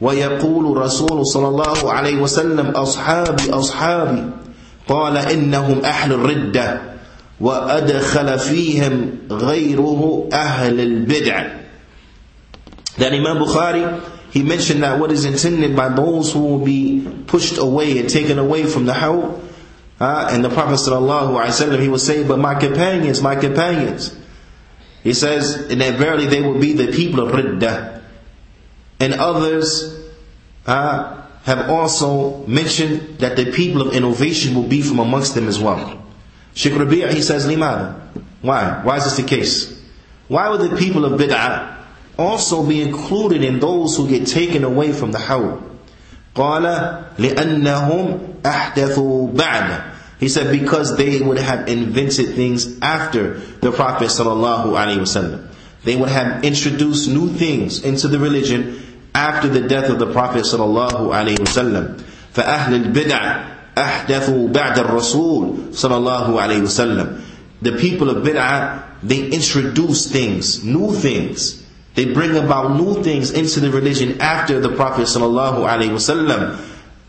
ويقول 0.00 0.76
رسول 0.76 1.26
صلى 1.26 1.48
الله 1.48 1.92
عليه 1.92 2.16
وسلم 2.16 2.66
أصحابي 2.70 3.50
أصحابي 3.50 4.24
قال 4.88 5.16
إنهم 5.16 5.84
أهل 5.84 6.12
الردة 6.12 6.80
وأدخل 7.41 8.39
فيهم 8.39 9.11
غيره 9.31 10.29
أهل 10.33 10.79
البدع 10.79 11.61
That 12.97 13.13
Imam 13.13 13.37
Bukhari, 13.37 14.03
he 14.31 14.43
mentioned 14.43 14.83
that 14.83 14.99
what 14.99 15.11
is 15.11 15.23
intended 15.25 15.75
by 15.75 15.89
those 15.89 16.33
who 16.33 16.39
will 16.39 16.65
be 16.65 17.07
pushed 17.25 17.57
away 17.57 17.97
and 17.99 18.09
taken 18.09 18.37
away 18.37 18.65
from 18.65 18.85
the 18.85 18.93
hawd, 18.93 19.41
uh, 19.99 20.27
and 20.31 20.43
the 20.43 20.49
Prophet 20.49 20.73
ﷺ, 20.75 21.79
he 21.81 21.87
will 21.87 21.97
say, 21.97 22.27
but 22.27 22.37
my 22.37 22.55
companions, 22.55 23.21
my 23.21 23.35
companions. 23.35 24.15
He 25.03 25.13
says, 25.13 25.69
and 25.71 25.79
that 25.81 25.95
verily 25.95 26.25
they 26.25 26.41
will 26.41 26.59
be 26.59 26.73
the 26.73 26.91
people 26.91 27.21
of 27.21 27.33
Riddah. 27.33 28.01
And 28.99 29.13
others 29.13 29.99
uh, 30.67 31.21
have 31.43 31.69
also 31.69 32.45
mentioned 32.45 33.19
that 33.19 33.35
the 33.35 33.51
people 33.51 33.81
of 33.81 33.93
innovation 33.95 34.53
will 34.53 34.67
be 34.67 34.81
from 34.81 34.99
amongst 34.99 35.33
them 35.33 35.47
as 35.47 35.59
well. 35.59 36.01
Sheikh 36.56 36.74
Rabi' 36.74 37.06
he 37.12 37.20
says, 37.20 37.46
Limada. 37.46 38.00
Why? 38.40 38.80
Why 38.82 38.96
is 38.96 39.04
this 39.04 39.18
the 39.18 39.24
case? 39.24 39.78
Why 40.26 40.48
would 40.48 40.70
the 40.70 40.76
people 40.76 41.04
of 41.04 41.20
bid'ah 41.20 41.76
also 42.18 42.66
be 42.66 42.80
included 42.80 43.44
in 43.44 43.60
those 43.60 43.94
who 43.94 44.08
get 44.08 44.26
taken 44.26 44.64
away 44.64 44.92
from 44.92 45.12
the 45.12 45.18
hawd? 45.18 45.62
قَالَ 46.34 47.14
لِأَنَّهُمْ 47.18 48.40
أَحْدَثُوا 48.40 49.34
بَعْدَ 49.34 49.92
He 50.18 50.30
said, 50.30 50.50
because 50.50 50.96
they 50.96 51.20
would 51.20 51.36
have 51.38 51.68
invented 51.68 52.34
things 52.34 52.80
after 52.80 53.34
the 53.60 53.70
Prophet 53.70 54.08
sallallahu 54.08 54.72
alaihi 54.72 55.00
wasallam. 55.00 55.46
They 55.84 55.94
would 55.94 56.08
have 56.08 56.42
introduced 56.42 57.10
new 57.10 57.28
things 57.28 57.84
into 57.84 58.08
the 58.08 58.18
religion 58.18 58.82
after 59.14 59.48
the 59.48 59.68
death 59.68 59.90
of 59.90 59.98
the 59.98 60.10
Prophet 60.10 60.44
sallallahu 60.44 61.12
alaihi 61.12 61.36
wasallam. 61.36 62.00
فَأَهْلِ 62.32 62.92
الْبِدْعَةِ 62.92 63.55
أحدثوا 63.77 64.47
بعد 64.51 64.79
الرسول 64.79 65.73
صلى 65.73 65.95
الله 65.97 66.41
عليه 66.41 66.61
وسلم. 66.61 67.21
The 67.61 67.71
people 67.73 68.09
of 68.09 68.23
bid'ah, 68.23 68.83
they 69.03 69.29
introduce 69.29 70.11
things, 70.11 70.63
new 70.63 70.93
things. 70.93 71.61
They 71.93 72.05
bring 72.13 72.37
about 72.37 72.77
new 72.77 73.03
things 73.03 73.31
into 73.31 73.59
the 73.59 73.69
religion 73.69 74.21
after 74.21 74.59
the 74.59 74.69
Prophet 74.69 75.03
sallallahu 75.03 75.67
alaihi 75.67 75.91
wasallam. 75.91 76.59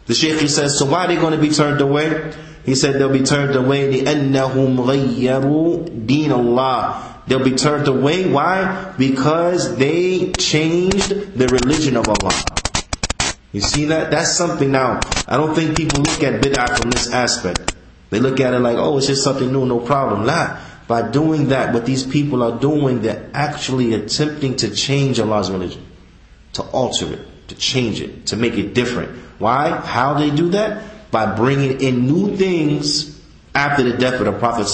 The 0.06 0.14
Shaykh 0.14 0.40
he 0.40 0.48
says, 0.48 0.78
so 0.78 0.86
why 0.86 1.04
are 1.04 1.08
they 1.08 1.16
going 1.16 1.32
to 1.32 1.40
be 1.40 1.50
turned 1.50 1.80
away? 1.80 2.32
He 2.64 2.74
said 2.74 2.94
they'll 2.94 3.12
be 3.12 3.22
turned 3.22 3.56
away 3.56 4.02
لأنهم 4.02 4.80
غيروا 4.80 6.06
دين 6.06 6.30
الله. 6.30 6.94
They'll 7.28 7.44
be 7.44 7.52
turned 7.52 7.86
away. 7.86 8.28
Why? 8.28 8.92
Because 8.98 9.76
they 9.76 10.32
changed 10.32 11.38
the 11.38 11.46
religion 11.48 11.96
of 11.96 12.08
Allah. 12.08 12.34
You 13.52 13.60
see 13.60 13.84
that? 13.86 14.10
That's 14.10 14.32
something 14.32 14.72
now. 14.72 15.00
I 15.27 15.37
don't 15.37 15.53
think 15.53 15.75
people 15.75 16.01
look 16.01 16.23
at 16.23 16.41
bid'ah 16.41 16.79
from 16.79 16.89
this 16.91 17.11
aspect. 17.11 17.75
They 18.09 18.19
look 18.19 18.39
at 18.39 18.53
it 18.53 18.59
like, 18.59 18.77
oh, 18.77 18.97
it's 18.97 19.07
just 19.07 19.23
something 19.23 19.51
new, 19.51 19.65
no 19.65 19.79
problem. 19.79 20.25
La. 20.25 20.59
By 20.87 21.09
doing 21.09 21.49
that, 21.49 21.73
what 21.73 21.85
these 21.85 22.05
people 22.05 22.41
are 22.41 22.57
doing, 22.57 23.01
they're 23.01 23.29
actually 23.33 23.93
attempting 23.93 24.55
to 24.57 24.73
change 24.73 25.19
Allah's 25.19 25.51
religion. 25.51 25.85
To 26.53 26.63
alter 26.63 27.11
it, 27.11 27.47
to 27.49 27.55
change 27.55 27.99
it, 27.99 28.27
to 28.27 28.37
make 28.37 28.53
it 28.53 28.73
different. 28.73 29.11
Why? 29.37 29.69
How 29.69 30.13
they 30.13 30.31
do 30.31 30.49
that? 30.51 31.11
By 31.11 31.35
bringing 31.35 31.81
in 31.81 32.07
new 32.07 32.37
things 32.37 33.21
after 33.53 33.83
the 33.83 33.97
death 33.97 34.21
of 34.21 34.25
the 34.25 34.31
Prophet. 34.31 34.67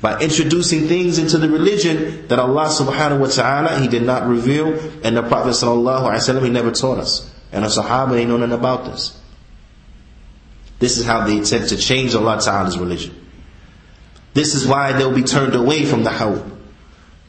By 0.00 0.20
introducing 0.20 0.86
things 0.86 1.18
into 1.18 1.38
the 1.38 1.50
religion 1.50 2.28
that 2.28 2.38
Allah 2.38 2.68
subhanahu 2.68 3.20
wa 3.20 3.26
ta'ala, 3.26 3.80
He 3.80 3.88
did 3.88 4.04
not 4.04 4.28
reveal, 4.28 4.68
and 5.04 5.16
the 5.16 5.22
Prophet 5.22 5.50
ﷺ, 5.50 6.44
He 6.44 6.50
never 6.50 6.70
taught 6.70 6.98
us. 6.98 7.28
And 7.52 7.64
the 7.64 7.68
Sahaba 7.68 8.16
ain't 8.16 8.30
know 8.30 8.36
nothing 8.36 8.54
about 8.54 8.84
this. 8.84 9.19
This 10.80 10.96
is 10.96 11.04
how 11.04 11.26
they 11.26 11.38
attempt 11.38 11.68
to 11.68 11.76
change 11.76 12.14
Allah 12.14 12.40
Ta'ala's 12.40 12.78
religion. 12.78 13.14
This 14.32 14.54
is 14.54 14.66
why 14.66 14.92
they'll 14.92 15.14
be 15.14 15.22
turned 15.22 15.54
away 15.54 15.84
from 15.84 16.02
the 16.02 16.10
Hawd. 16.10 16.50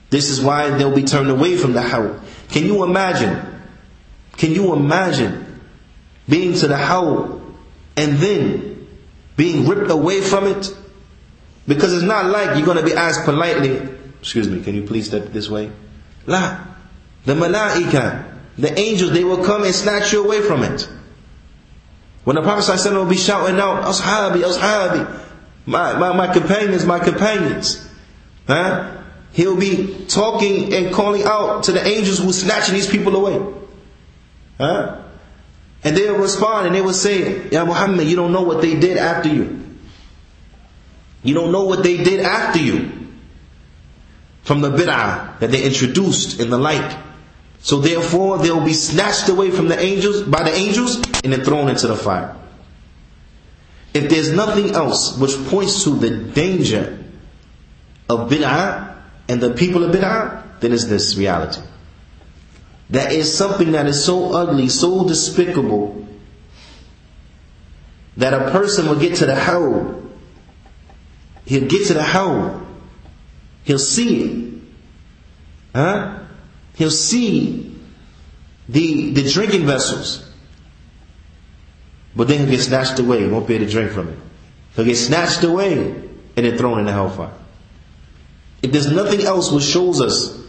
This 0.10 0.30
is 0.30 0.42
why 0.42 0.70
they'll 0.70 0.96
be 0.96 1.04
turned 1.04 1.30
away 1.30 1.58
from 1.58 1.74
the 1.74 1.82
Hawd. 1.82 2.22
Can 2.50 2.66
you 2.66 2.84
imagine? 2.84 3.62
Can 4.38 4.52
you 4.52 4.74
imagine 4.74 5.62
being 6.30 6.54
to 6.56 6.68
the 6.68 6.78
Hawd 6.78 7.42
and 7.98 8.18
then 8.18 8.88
being 9.36 9.68
ripped 9.68 9.92
away 9.92 10.22
from 10.22 10.48
it? 10.48 10.74
Because 11.68 11.94
it's 11.94 12.04
not 12.04 12.28
like 12.28 12.56
you're 12.58 12.66
going 12.66 12.78
to 12.78 12.86
be 12.86 12.94
asked 12.94 13.26
politely, 13.26 13.82
excuse 14.22 14.48
me, 14.48 14.64
can 14.64 14.76
you 14.76 14.84
please 14.84 15.08
step 15.08 15.26
this 15.28 15.50
way? 15.50 15.72
La. 16.26 16.68
The 17.26 17.34
malaika, 17.34 18.38
the 18.58 18.78
angels, 18.80 19.12
they 19.12 19.26
will 19.26 19.44
come 19.44 19.64
and 19.64 19.76
snatch 19.76 20.14
you 20.14 20.24
away 20.24 20.42
from 20.42 20.64
it. 20.64 20.88
When 22.24 22.36
the 22.36 22.42
Prophet 22.44 22.72
ﷺ 22.72 22.94
will 22.94 23.06
be 23.06 23.18
shouting 23.18 23.60
out, 23.60 23.84
Ashabi, 23.84 24.44
Ashabi, 24.44 25.22
my, 25.66 25.98
my, 25.98 26.14
my 26.14 26.32
companions, 26.34 26.86
my 26.86 27.00
companions. 27.00 27.88
Huh? 28.48 28.98
He'll 29.32 29.58
be 29.58 30.06
talking 30.08 30.74
and 30.74 30.94
calling 30.94 31.24
out 31.24 31.64
to 31.64 31.72
the 31.72 31.86
angels 31.86 32.20
who 32.20 32.30
are 32.30 32.34
snatching 32.34 32.76
these 32.76 32.90
people 32.90 33.16
away. 33.16 33.54
Huh? 34.58 35.02
And 35.84 35.98
they'll 35.98 36.18
respond 36.18 36.68
and 36.68 36.76
they 36.76 36.82
will 36.82 36.94
say, 36.94 37.50
Ya 37.50 37.66
Muhammad, 37.66 38.08
you 38.08 38.16
don't 38.16 38.32
know 38.32 38.44
what 38.44 38.62
they 38.62 38.80
did 38.80 38.98
after 38.98 39.30
you. 39.30 39.60
You 41.24 41.34
don't 41.34 41.52
know 41.52 41.64
what 41.64 41.82
they 41.84 42.04
did 42.04 42.20
after 42.20 42.60
you. 42.60 42.92
From 44.44 44.62
the 44.62 44.70
bid'ah 44.70 45.40
that 45.40 45.52
they 45.52 45.64
introduced 45.64 46.40
in 46.40 46.50
the 46.50 46.58
light. 46.58 46.98
So 47.60 47.80
therefore 47.80 48.40
they'll 48.40 48.66
be 48.66 48.74
snatched 48.74 49.30
away 49.30 49.52
from 49.52 49.68
the 49.68 49.80
angels, 49.80 50.24
by 50.24 50.44
the 50.44 50.54
angels, 50.54 51.00
and 51.24 51.34
then 51.34 51.44
thrown 51.44 51.70
into 51.70 51.88
the 51.88 51.96
fire. 51.96 52.36
If 53.94 54.10
there's 54.10 54.32
nothing 54.32 54.72
else 54.72 55.18
which 55.18 55.36
points 55.48 55.84
to 55.84 55.92
the 55.92 56.10
danger 56.10 57.04
of 58.10 58.30
bid'ah 58.30 58.96
and 59.28 59.42
the 59.42 59.54
people 59.54 59.84
of 59.84 59.94
bid'ah, 59.94 60.60
then 60.62 60.72
it's 60.72 60.86
this 60.86 61.16
reality. 61.18 61.62
That 62.90 63.12
is 63.12 63.36
something 63.36 63.72
that 63.74 63.88
is 63.88 64.04
so 64.04 64.34
ugly, 64.34 64.70
so 64.70 65.08
despicable, 65.08 66.08
that 68.18 68.34
a 68.34 68.52
person 68.52 68.88
will 68.88 69.00
get 69.00 69.16
to 69.18 69.26
the 69.26 69.36
hawd. 69.36 70.10
He'll 71.46 71.68
get 71.68 71.88
to 71.88 71.94
the 71.94 72.04
hawd. 72.04 72.66
He'll 73.64 73.80
see 73.80 74.24
it. 74.24 74.62
Huh? 75.74 76.20
He'll 76.76 76.92
see 76.92 77.80
the, 78.68 79.12
the 79.12 79.30
drinking 79.30 79.66
vessels. 79.66 80.31
But 82.16 82.28
then 82.28 82.40
he'll 82.40 82.50
get 82.50 82.60
snatched 82.60 83.00
away. 83.00 83.28
Won't 83.28 83.48
be 83.48 83.56
able 83.56 83.66
to 83.66 83.72
drink 83.72 83.92
from 83.92 84.10
it. 84.10 84.20
He'll 84.76 84.86
get 84.86 84.98
snatched 84.98 85.44
away 85.44 85.78
and 85.78 86.46
then 86.46 86.58
thrown 86.58 86.80
in 86.80 86.86
the 86.86 86.92
hellfire. 86.92 87.32
If 88.62 88.72
there's 88.72 88.92
nothing 88.92 89.22
else 89.22 89.52
which 89.52 89.64
shows 89.64 90.02
us 90.02 90.40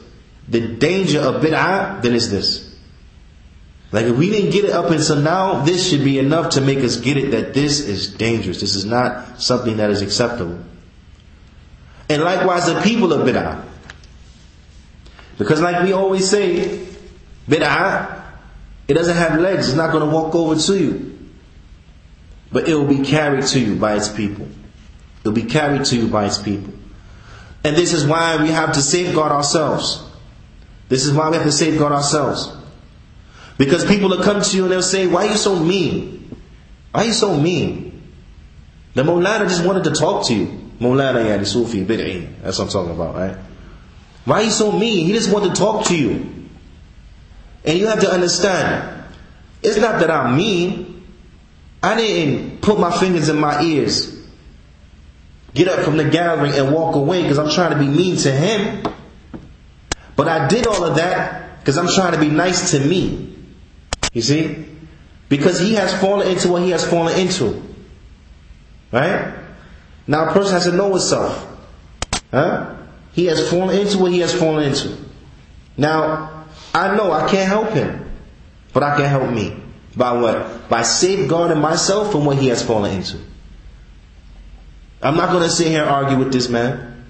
the 0.48 0.60
danger 0.76 1.20
of 1.20 1.42
bid'ah, 1.42 2.02
then 2.02 2.14
it's 2.14 2.28
this. 2.28 2.68
Like 3.90 4.06
if 4.06 4.16
we 4.16 4.30
didn't 4.30 4.50
get 4.50 4.64
it 4.64 4.70
up 4.70 4.90
until 4.90 5.16
now, 5.16 5.62
this 5.64 5.88
should 5.88 6.02
be 6.02 6.18
enough 6.18 6.50
to 6.50 6.60
make 6.60 6.78
us 6.78 6.96
get 6.96 7.16
it 7.16 7.30
that 7.30 7.54
this 7.54 7.80
is 7.80 8.08
dangerous. 8.08 8.60
This 8.60 8.74
is 8.74 8.84
not 8.84 9.40
something 9.40 9.76
that 9.76 9.90
is 9.90 10.02
acceptable. 10.02 10.58
And 12.08 12.22
likewise 12.22 12.66
the 12.66 12.80
people 12.82 13.12
of 13.12 13.26
bid'ah. 13.26 13.64
Because 15.38 15.60
like 15.60 15.82
we 15.82 15.92
always 15.92 16.28
say, 16.28 16.86
bid'ah 17.48 18.22
It 18.88 18.94
doesn't 18.94 19.16
have 19.16 19.40
legs, 19.40 19.68
it's 19.68 19.76
not 19.76 19.92
going 19.92 20.08
to 20.08 20.14
walk 20.14 20.34
over 20.34 20.54
to 20.54 20.78
you. 20.78 21.12
But 22.52 22.68
it 22.68 22.74
will 22.74 22.86
be 22.86 23.02
carried 23.02 23.46
to 23.46 23.60
you 23.60 23.76
by 23.76 23.96
its 23.96 24.08
people. 24.08 24.46
It 24.46 25.28
will 25.28 25.32
be 25.32 25.44
carried 25.44 25.84
to 25.86 25.96
you 25.96 26.08
by 26.08 26.26
its 26.26 26.38
people. 26.38 26.72
And 27.64 27.76
this 27.76 27.92
is 27.92 28.06
why 28.06 28.42
we 28.42 28.48
have 28.48 28.72
to 28.72 28.82
safeguard 28.82 29.32
ourselves. 29.32 30.04
This 30.88 31.06
is 31.06 31.12
why 31.12 31.30
we 31.30 31.36
have 31.36 31.46
to 31.46 31.52
safeguard 31.52 31.92
ourselves. 31.92 32.52
Because 33.56 33.84
people 33.84 34.08
will 34.08 34.22
come 34.22 34.42
to 34.42 34.56
you 34.56 34.64
and 34.64 34.72
they'll 34.72 34.82
say, 34.82 35.06
Why 35.06 35.26
are 35.26 35.30
you 35.30 35.36
so 35.36 35.56
mean? 35.56 36.36
Why 36.90 37.02
are 37.02 37.06
you 37.06 37.12
so 37.12 37.38
mean? 37.38 38.02
The 38.94 39.02
Mawlana 39.02 39.48
just 39.48 39.64
wanted 39.64 39.84
to 39.84 39.92
talk 39.92 40.26
to 40.26 40.34
you. 40.34 40.46
Mawlana 40.80 41.24
yani 41.24 41.46
Sufi 41.46 41.84
bid'i. 41.84 42.42
That's 42.42 42.58
what 42.58 42.66
I'm 42.66 42.70
talking 42.70 42.94
about, 42.94 43.14
right? 43.14 43.36
Why 44.24 44.40
are 44.40 44.42
you 44.44 44.50
so 44.50 44.72
mean? 44.72 45.06
He 45.06 45.12
just 45.12 45.32
wanted 45.32 45.54
to 45.54 45.60
talk 45.60 45.86
to 45.86 45.96
you. 45.96 46.48
And 47.64 47.78
you 47.78 47.86
have 47.86 48.00
to 48.00 48.10
understand, 48.10 49.04
it's 49.62 49.76
not 49.78 50.00
that 50.00 50.10
I'm 50.10 50.36
mean. 50.36 50.91
I 51.82 51.96
didn't 51.96 52.60
put 52.60 52.78
my 52.78 52.96
fingers 52.96 53.28
in 53.28 53.38
my 53.38 53.62
ears, 53.62 54.16
get 55.54 55.68
up 55.68 55.80
from 55.84 55.96
the 55.96 56.08
gathering 56.08 56.52
and 56.52 56.72
walk 56.72 56.94
away 56.94 57.22
because 57.22 57.38
I'm 57.38 57.50
trying 57.50 57.72
to 57.72 57.78
be 57.78 57.88
mean 57.88 58.16
to 58.18 58.30
him. 58.30 58.84
But 60.14 60.28
I 60.28 60.46
did 60.46 60.66
all 60.66 60.84
of 60.84 60.96
that 60.96 61.58
because 61.58 61.76
I'm 61.78 61.88
trying 61.88 62.12
to 62.12 62.20
be 62.20 62.28
nice 62.28 62.70
to 62.72 62.80
me. 62.80 63.36
You 64.12 64.22
see? 64.22 64.66
Because 65.28 65.58
he 65.58 65.74
has 65.74 65.98
fallen 66.00 66.28
into 66.28 66.48
what 66.48 66.62
he 66.62 66.70
has 66.70 66.88
fallen 66.88 67.18
into. 67.18 67.62
Right? 68.92 69.34
Now 70.06 70.28
a 70.28 70.32
person 70.32 70.52
has 70.52 70.64
to 70.64 70.72
know 70.72 70.90
himself. 70.90 71.48
Huh? 72.30 72.76
He 73.12 73.26
has 73.26 73.48
fallen 73.50 73.76
into 73.78 73.98
what 73.98 74.12
he 74.12 74.20
has 74.20 74.34
fallen 74.34 74.64
into. 74.64 74.96
Now, 75.76 76.44
I 76.74 76.96
know 76.96 77.12
I 77.12 77.28
can't 77.28 77.48
help 77.48 77.70
him, 77.70 78.10
but 78.72 78.82
I 78.82 78.96
can 78.96 79.08
help 79.08 79.30
me. 79.30 79.61
By 79.96 80.12
what? 80.12 80.68
By 80.68 80.82
safeguarding 80.82 81.58
myself 81.58 82.12
from 82.12 82.24
what 82.24 82.38
he 82.38 82.48
has 82.48 82.62
fallen 82.62 82.96
into. 82.96 83.18
I'm 85.02 85.16
not 85.16 85.30
going 85.30 85.42
to 85.42 85.50
sit 85.50 85.68
here 85.68 85.82
and 85.82 85.90
argue 85.90 86.18
with 86.18 86.32
this 86.32 86.48
man. 86.48 87.04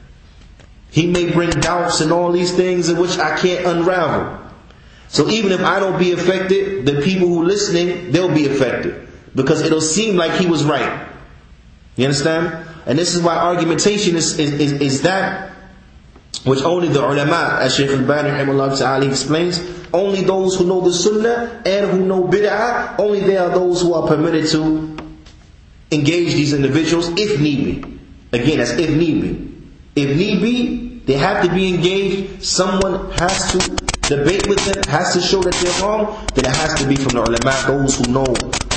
He 0.90 1.06
may 1.06 1.30
bring 1.30 1.50
doubts 1.50 2.00
and 2.00 2.12
all 2.12 2.32
these 2.32 2.54
things 2.54 2.88
in 2.88 2.98
which 2.98 3.18
I 3.18 3.38
can't 3.38 3.66
unravel. 3.66 4.38
So 5.08 5.28
even 5.28 5.52
if 5.52 5.60
I 5.60 5.78
don't 5.78 5.98
be 5.98 6.12
affected, 6.12 6.86
the 6.86 7.02
people 7.02 7.28
who 7.28 7.44
listening, 7.44 8.12
they'll 8.12 8.34
be 8.34 8.46
affected. 8.46 9.08
Because 9.34 9.62
it'll 9.62 9.80
seem 9.80 10.16
like 10.16 10.32
he 10.32 10.46
was 10.46 10.64
right. 10.64 11.08
You 11.96 12.06
understand? 12.06 12.66
And 12.86 12.98
this 12.98 13.14
is 13.14 13.22
why 13.22 13.36
argumentation 13.36 14.16
is, 14.16 14.38
is, 14.38 14.52
is, 14.54 14.72
is 14.72 15.02
that 15.02 15.51
which 16.44 16.62
only 16.62 16.88
the 16.88 17.00
ulama, 17.00 17.58
as 17.60 17.76
Shaykh 17.76 17.90
Albani 17.90 18.30
ta'ala 18.76 19.06
explains, 19.06 19.60
only 19.92 20.22
those 20.22 20.56
who 20.56 20.66
know 20.66 20.80
the 20.80 20.92
sunnah 20.92 21.62
and 21.64 21.90
who 21.90 22.04
know 22.04 22.24
bid'ah, 22.24 22.98
only 22.98 23.20
they 23.20 23.36
are 23.36 23.50
those 23.50 23.82
who 23.82 23.94
are 23.94 24.08
permitted 24.08 24.48
to 24.50 24.96
engage 25.92 26.32
these 26.34 26.52
individuals 26.52 27.08
if 27.16 27.40
need 27.40 27.82
be. 27.82 27.98
Again, 28.32 28.58
that's 28.58 28.70
if 28.72 28.90
need 28.90 29.22
be. 29.22 30.02
If 30.02 30.16
need 30.16 30.40
be, 30.40 30.98
they 31.04 31.14
have 31.14 31.44
to 31.44 31.52
be 31.52 31.74
engaged. 31.74 32.42
Someone 32.42 33.10
has 33.12 33.52
to 33.52 33.58
debate 34.08 34.48
with 34.48 34.64
them, 34.64 34.82
has 34.88 35.12
to 35.12 35.20
show 35.20 35.42
that 35.42 35.54
they're 35.54 35.82
wrong. 35.82 36.26
Then 36.34 36.46
it 36.46 36.56
has 36.56 36.80
to 36.80 36.88
be 36.88 36.96
from 36.96 37.12
the 37.12 37.22
ulama, 37.22 37.64
those 37.66 37.98
who 37.98 38.12
know, 38.12 38.24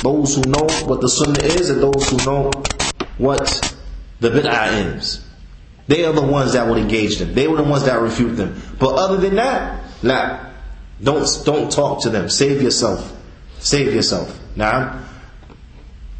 those 0.02 0.36
who 0.36 0.42
know 0.42 0.66
what 0.86 1.00
the 1.00 1.08
sunnah 1.08 1.40
is, 1.40 1.70
and 1.70 1.82
those 1.82 2.08
who 2.10 2.18
know 2.30 2.50
what 3.18 3.74
the 4.20 4.28
bid'ah 4.28 4.96
is. 4.96 5.25
They 5.88 6.04
are 6.04 6.12
the 6.12 6.22
ones 6.22 6.54
that 6.54 6.66
would 6.68 6.78
engage 6.78 7.18
them. 7.18 7.34
They 7.34 7.46
were 7.46 7.56
the 7.56 7.62
ones 7.62 7.84
that 7.84 8.00
refute 8.00 8.36
them. 8.36 8.60
But 8.78 8.94
other 8.96 9.16
than 9.16 9.36
that, 9.36 9.84
nah. 10.02 10.46
Don't 11.02 11.28
don't 11.44 11.70
talk 11.70 12.02
to 12.02 12.10
them. 12.10 12.28
Save 12.28 12.62
yourself. 12.62 13.14
Save 13.58 13.94
yourself. 13.94 14.38
Nah. 14.56 15.02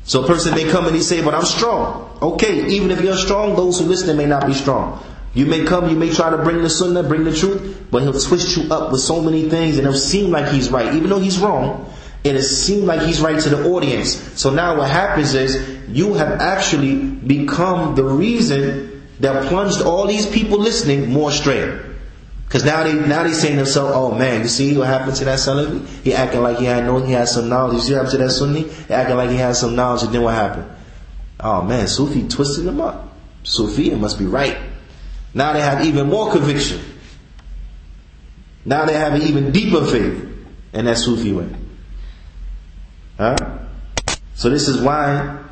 So 0.04 0.22
a 0.22 0.26
person 0.26 0.54
may 0.54 0.70
come 0.70 0.86
and 0.86 0.94
he 0.94 1.02
say, 1.02 1.22
but 1.22 1.34
I'm 1.34 1.44
strong. 1.44 2.18
Okay, 2.22 2.66
even 2.68 2.90
if 2.90 3.00
you're 3.00 3.16
strong, 3.16 3.56
those 3.56 3.80
who 3.80 3.86
listen 3.86 4.16
may 4.16 4.26
not 4.26 4.46
be 4.46 4.54
strong. 4.54 5.02
You 5.34 5.46
may 5.46 5.64
come, 5.64 5.90
you 5.90 5.96
may 5.96 6.14
try 6.14 6.30
to 6.30 6.38
bring 6.38 6.62
the 6.62 6.70
sunnah, 6.70 7.02
bring 7.02 7.24
the 7.24 7.34
truth, 7.34 7.86
but 7.90 8.02
he'll 8.02 8.18
twist 8.18 8.56
you 8.56 8.72
up 8.72 8.92
with 8.92 9.00
so 9.00 9.20
many 9.20 9.50
things 9.50 9.76
and 9.78 9.86
it'll 9.86 9.98
seem 9.98 10.30
like 10.30 10.50
he's 10.52 10.70
right. 10.70 10.94
Even 10.94 11.10
though 11.10 11.18
he's 11.18 11.38
wrong, 11.38 11.92
it'll 12.24 12.40
seem 12.40 12.86
like 12.86 13.02
he's 13.02 13.20
right 13.20 13.38
to 13.40 13.48
the 13.48 13.68
audience. 13.68 14.16
So 14.40 14.50
now 14.50 14.78
what 14.78 14.90
happens 14.90 15.34
is, 15.34 15.76
you 15.88 16.14
have 16.14 16.40
actually 16.40 16.96
become 16.96 17.94
the 17.96 18.04
reason 18.04 18.95
that 19.20 19.46
plunged 19.46 19.82
all 19.82 20.06
these 20.06 20.26
people 20.26 20.58
listening 20.58 21.10
more 21.10 21.30
straight. 21.32 21.80
Because 22.46 22.64
now 22.64 22.84
they 22.84 22.94
now 22.94 23.24
they 23.24 23.32
saying 23.32 23.54
to 23.54 23.64
themselves, 23.64 23.92
"Oh 23.96 24.14
man, 24.14 24.42
you 24.42 24.48
see 24.48 24.76
what 24.78 24.86
happened 24.86 25.16
to 25.16 25.24
that 25.24 25.38
Salafi? 25.38 25.84
He 26.04 26.14
acting 26.14 26.42
like 26.42 26.58
he 26.58 26.64
had 26.64 26.84
no, 26.84 26.98
he 26.98 27.12
had 27.12 27.28
some 27.28 27.48
knowledge. 27.48 27.74
You 27.74 27.80
see 27.80 27.92
what 27.92 28.04
happened 28.04 28.12
to 28.12 28.24
that 28.24 28.30
Sunni? 28.30 28.62
He 28.62 28.94
acting 28.94 29.16
like 29.16 29.30
he 29.30 29.36
had 29.36 29.56
some 29.56 29.74
knowledge, 29.74 30.04
and 30.04 30.14
then 30.14 30.22
what 30.22 30.34
happened? 30.34 30.70
Oh 31.40 31.62
man, 31.62 31.88
Sufi 31.88 32.28
twisted 32.28 32.66
him 32.66 32.80
up. 32.80 33.12
Sufi, 33.42 33.90
must 33.94 34.18
be 34.18 34.26
right. 34.26 34.56
Now 35.34 35.52
they 35.52 35.60
have 35.60 35.84
even 35.84 36.08
more 36.08 36.30
conviction. 36.30 36.80
Now 38.64 38.84
they 38.84 38.94
have 38.94 39.14
an 39.14 39.22
even 39.22 39.52
deeper 39.52 39.84
faith 39.84 40.24
in 40.72 40.84
that 40.86 40.98
Sufi 40.98 41.32
way. 41.32 41.48
Huh? 43.18 43.36
So 44.34 44.50
this 44.50 44.68
is 44.68 44.80
why 44.80 45.45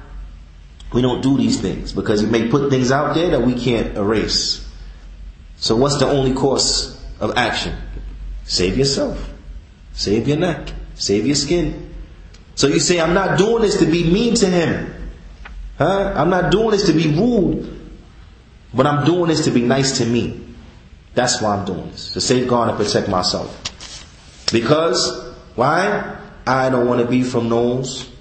we 0.95 1.03
don't 1.03 1.21
do 1.23 1.37
these 1.37 1.61
things 1.61 1.93
because 1.93 2.23
we 2.23 2.31
may 2.31 2.49
put 2.49 2.71
things 2.71 2.93
out 2.93 3.15
there 3.15 3.31
that 3.31 3.43
we 3.43 3.55
can't 3.55 3.97
erase. 3.97 4.67
So 5.57 5.75
what's 5.77 5.99
the 5.99 6.07
only 6.07 6.33
course 6.33 7.03
of 7.21 7.37
action? 7.37 7.77
Save 8.45 8.79
yourself. 8.79 9.33
Save 9.93 10.29
your 10.29 10.37
neck. 10.37 10.73
Save 10.95 11.27
your 11.27 11.35
skin. 11.35 11.93
So 12.55 12.69
you 12.69 12.79
say, 12.79 13.01
I'm 13.01 13.13
not 13.13 13.39
doing 13.39 13.63
this 13.63 13.79
to 13.79 13.87
be 13.87 14.05
mean 14.09 14.35
to 14.37 14.47
him. 14.47 15.11
Huh? 15.79 16.15
I'm 16.17 16.31
not 16.31 16.53
doing 16.53 16.71
this 16.71 16.87
to 16.87 16.93
be 16.93 17.09
rude. 17.09 17.71
But 18.73 18.87
I'm 18.87 19.05
doing 19.05 19.29
this 19.29 19.45
to 19.47 19.51
be 19.51 19.63
nice 19.63 19.99
to 19.99 20.07
me. 20.07 20.47
That's 21.15 21.41
why 21.43 21.57
I'm 21.57 21.65
doing 21.65 21.91
this. 21.91 22.13
To 22.13 22.21
safeguard 22.21 22.69
and 22.71 22.79
protect 22.79 23.09
myself. 23.09 23.51
Because, 24.53 25.33
why? 25.57 26.19
I 26.47 26.71
don't 26.71 26.87
want 26.87 27.01
to 27.01 27.07
be 27.07 27.23
from 27.23 27.49
those 27.49 28.14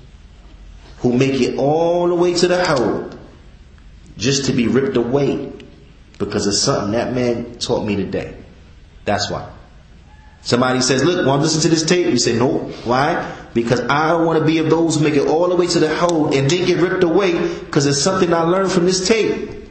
who 1.04 1.12
make 1.16 1.40
it 1.42 1.58
all 1.58 2.08
the 2.08 2.16
way 2.16 2.34
to 2.34 2.48
the 2.48 2.66
hawd 2.66 3.18
just 4.18 4.46
to 4.46 4.54
be 4.54 4.68
ripped 4.68 4.96
away 4.96 5.52
because 6.18 6.48
of 6.48 6.56
something 6.56 6.94
that 6.94 7.14
man 7.14 7.60
taught 7.60 7.86
me 7.86 7.98
today. 7.98 8.34
That's 9.04 9.30
why. 9.30 9.52
Somebody 10.44 10.80
says, 10.80 11.04
look, 11.04 11.26
want 11.28 11.42
to 11.42 11.44
listen 11.44 11.62
to 11.62 11.68
this 11.68 11.84
tape? 11.84 12.08
You 12.08 12.18
say, 12.18 12.38
no. 12.40 12.60
Why? 12.86 13.36
Because 13.54 13.82
I 13.82 14.16
want 14.16 14.40
to 14.40 14.46
be 14.46 14.60
of 14.60 14.70
those 14.70 14.96
who 14.96 15.04
make 15.04 15.16
it 15.16 15.28
all 15.28 15.50
the 15.50 15.58
way 15.58 15.68
to 15.68 15.80
the 15.80 15.94
hawd 15.94 16.34
and 16.34 16.50
then 16.50 16.66
get 16.66 16.80
ripped 16.80 17.04
away 17.04 17.34
because 17.60 17.86
it's 17.86 18.02
something 18.02 18.34
I 18.34 18.44
learned 18.44 18.72
from 18.72 18.86
this 18.86 19.06
tape 19.06 19.63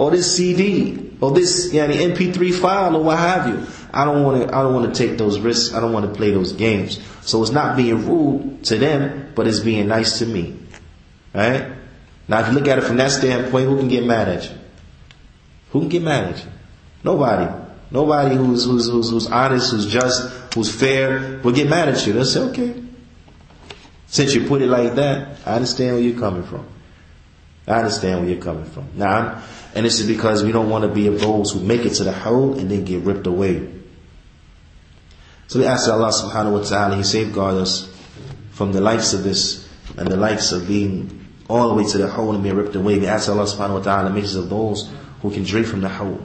or 0.00 0.10
this 0.10 0.34
CD 0.34 1.12
or 1.20 1.30
this 1.30 1.68
the 1.68 1.78
MP3 1.78 2.58
file 2.58 2.96
or 2.96 3.04
what 3.04 3.18
have 3.18 3.46
you. 3.48 3.66
I 3.92 4.06
don't 4.06 4.24
want 4.24 4.48
to. 4.48 4.56
I 4.56 4.62
don't 4.62 4.72
want 4.72 4.94
to 4.94 5.06
take 5.06 5.18
those 5.18 5.38
risks. 5.38 5.74
I 5.74 5.80
don't 5.80 5.92
want 5.92 6.06
to 6.06 6.12
play 6.16 6.30
those 6.30 6.52
games. 6.52 6.98
So 7.20 7.42
it's 7.42 7.52
not 7.52 7.76
being 7.76 8.08
rude 8.08 8.64
to 8.64 8.78
them, 8.78 9.32
but 9.34 9.46
it's 9.46 9.60
being 9.60 9.88
nice 9.88 10.18
to 10.20 10.26
me. 10.26 10.58
Right? 11.34 11.72
Now, 12.28 12.40
if 12.40 12.48
you 12.48 12.54
look 12.54 12.66
at 12.66 12.78
it 12.78 12.84
from 12.84 12.96
that 12.96 13.10
standpoint, 13.10 13.68
who 13.68 13.76
can 13.76 13.88
get 13.88 14.06
mad 14.06 14.28
at 14.28 14.44
you? 14.44 14.56
Who 15.72 15.80
can 15.80 15.88
get 15.90 16.02
mad 16.02 16.34
at 16.34 16.44
you? 16.44 16.50
Nobody. 17.04 17.52
Nobody 17.90 18.36
who's 18.36 18.64
who's 18.64 18.88
who's, 18.88 19.10
who's 19.10 19.26
honest, 19.26 19.70
who's 19.70 19.86
just, 19.86 20.54
who's 20.54 20.74
fair 20.74 21.40
will 21.44 21.52
get 21.52 21.68
mad 21.68 21.90
at 21.90 22.06
you. 22.06 22.14
They'll 22.14 22.24
say, 22.24 22.40
okay. 22.40 22.82
Since 24.06 24.34
you 24.34 24.46
put 24.46 24.62
it 24.62 24.68
like 24.68 24.94
that, 24.94 25.40
I 25.44 25.56
understand 25.56 25.96
where 25.96 26.02
you're 26.02 26.18
coming 26.18 26.44
from. 26.44 26.66
I 27.66 27.80
understand 27.80 28.20
where 28.20 28.30
you're 28.30 28.42
coming 28.42 28.64
from. 28.64 28.88
Now, 28.94 29.42
and 29.74 29.86
this 29.86 30.00
is 30.00 30.06
because 30.06 30.42
we 30.42 30.52
don't 30.52 30.68
want 30.68 30.82
to 30.82 30.88
be 30.88 31.06
of 31.06 31.20
those 31.20 31.52
who 31.52 31.60
make 31.60 31.84
it 31.84 31.94
to 31.94 32.04
the 32.04 32.12
hawd 32.12 32.58
and 32.58 32.70
then 32.70 32.84
get 32.84 33.02
ripped 33.02 33.26
away. 33.26 33.68
So 35.46 35.58
we 35.58 35.66
ask 35.66 35.88
Allah 35.88 36.10
subhanahu 36.10 36.52
wa 36.52 36.64
ta'ala, 36.64 36.96
He 36.96 37.02
safeguard 37.02 37.56
us 37.56 37.92
from 38.52 38.72
the 38.72 38.80
likes 38.80 39.12
of 39.12 39.24
this 39.24 39.68
and 39.96 40.08
the 40.08 40.16
likes 40.16 40.52
of 40.52 40.66
being 40.66 41.26
all 41.48 41.68
the 41.68 41.74
way 41.74 41.90
to 41.90 41.98
the 41.98 42.08
hawd 42.08 42.34
and 42.34 42.44
being 42.44 42.56
ripped 42.56 42.76
away. 42.76 42.98
We 42.98 43.06
ask 43.06 43.28
Allah 43.28 43.44
subhanahu 43.44 43.78
wa 43.78 43.82
ta'ala 43.82 44.10
make 44.10 44.24
us 44.24 44.34
of 44.34 44.48
those 44.48 44.90
who 45.22 45.30
can 45.30 45.44
drink 45.44 45.66
from 45.66 45.80
the 45.80 45.88
hawd. 45.88 46.22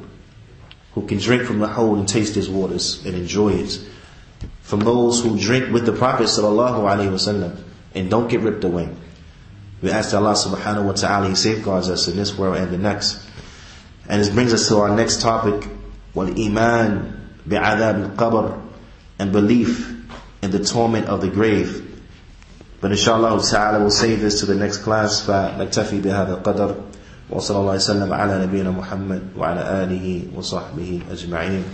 Who 0.94 1.08
can 1.08 1.18
drink 1.18 1.44
from 1.44 1.60
the 1.60 1.68
hawd 1.68 1.98
and 1.98 2.08
taste 2.08 2.36
His 2.36 2.50
waters 2.50 3.06
and 3.06 3.16
enjoy 3.16 3.54
it. 3.54 3.80
From 4.62 4.82
those 4.82 5.24
who 5.24 5.40
drink 5.40 5.74
with 5.74 5.86
the 5.86 5.94
Prophet 5.94 6.26
sallallahu 6.26 6.82
alaihi 6.82 7.10
wasallam 7.10 7.58
and 7.94 8.10
don't 8.10 8.28
get 8.30 8.42
ripped 8.42 8.64
away. 8.64 8.90
We 9.82 9.92
ask 9.92 10.14
Allah 10.14 10.34
subhanahu 10.34 10.86
wa 10.86 10.94
ta'ala, 10.94 11.30
He 11.30 11.36
safeguards 11.36 11.90
us 11.90 12.08
in 12.08 12.16
this 12.16 12.38
world 12.38 12.58
and 12.58 12.72
the 12.72 12.78
next. 12.78 13.25
And 14.09 14.21
this 14.21 14.29
brings 14.29 14.53
us 14.53 14.69
to 14.69 14.79
our 14.79 14.95
next 14.95 15.21
topic, 15.21 15.69
iman 16.17 17.31
bi'adab 17.49 18.11
al-qabr 18.11 18.61
and 19.19 19.33
belief 19.33 19.89
in 20.43 20.51
the 20.51 20.65
torment 20.65 21.07
of 21.07 21.21
the 21.21 21.29
grave. 21.29 21.87
But 22.81 22.91
inshallah 22.93 23.43
ta'ala 23.43 23.81
we'll 23.81 23.91
save 23.91 24.21
this 24.21 24.41
to 24.41 24.47
the 24.47 24.55
next 24.55 24.79
class. 24.79 25.27
فنكتفي 25.27 26.01
بهذا 26.01 26.43
القدر 26.43 26.75
وصلى 27.31 27.59
الله 27.59 27.75
وسلم 27.75 28.13
على 28.13 28.47
نبينا 28.47 28.71
محمد 28.71 29.23
وعلى 29.37 29.85
آله 29.85 30.23
وصحبه 30.35 31.03
أجمعين 31.11 31.65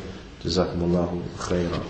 جزاكم 0.44 0.80
الله 0.82 1.20
خيرا 1.38 1.80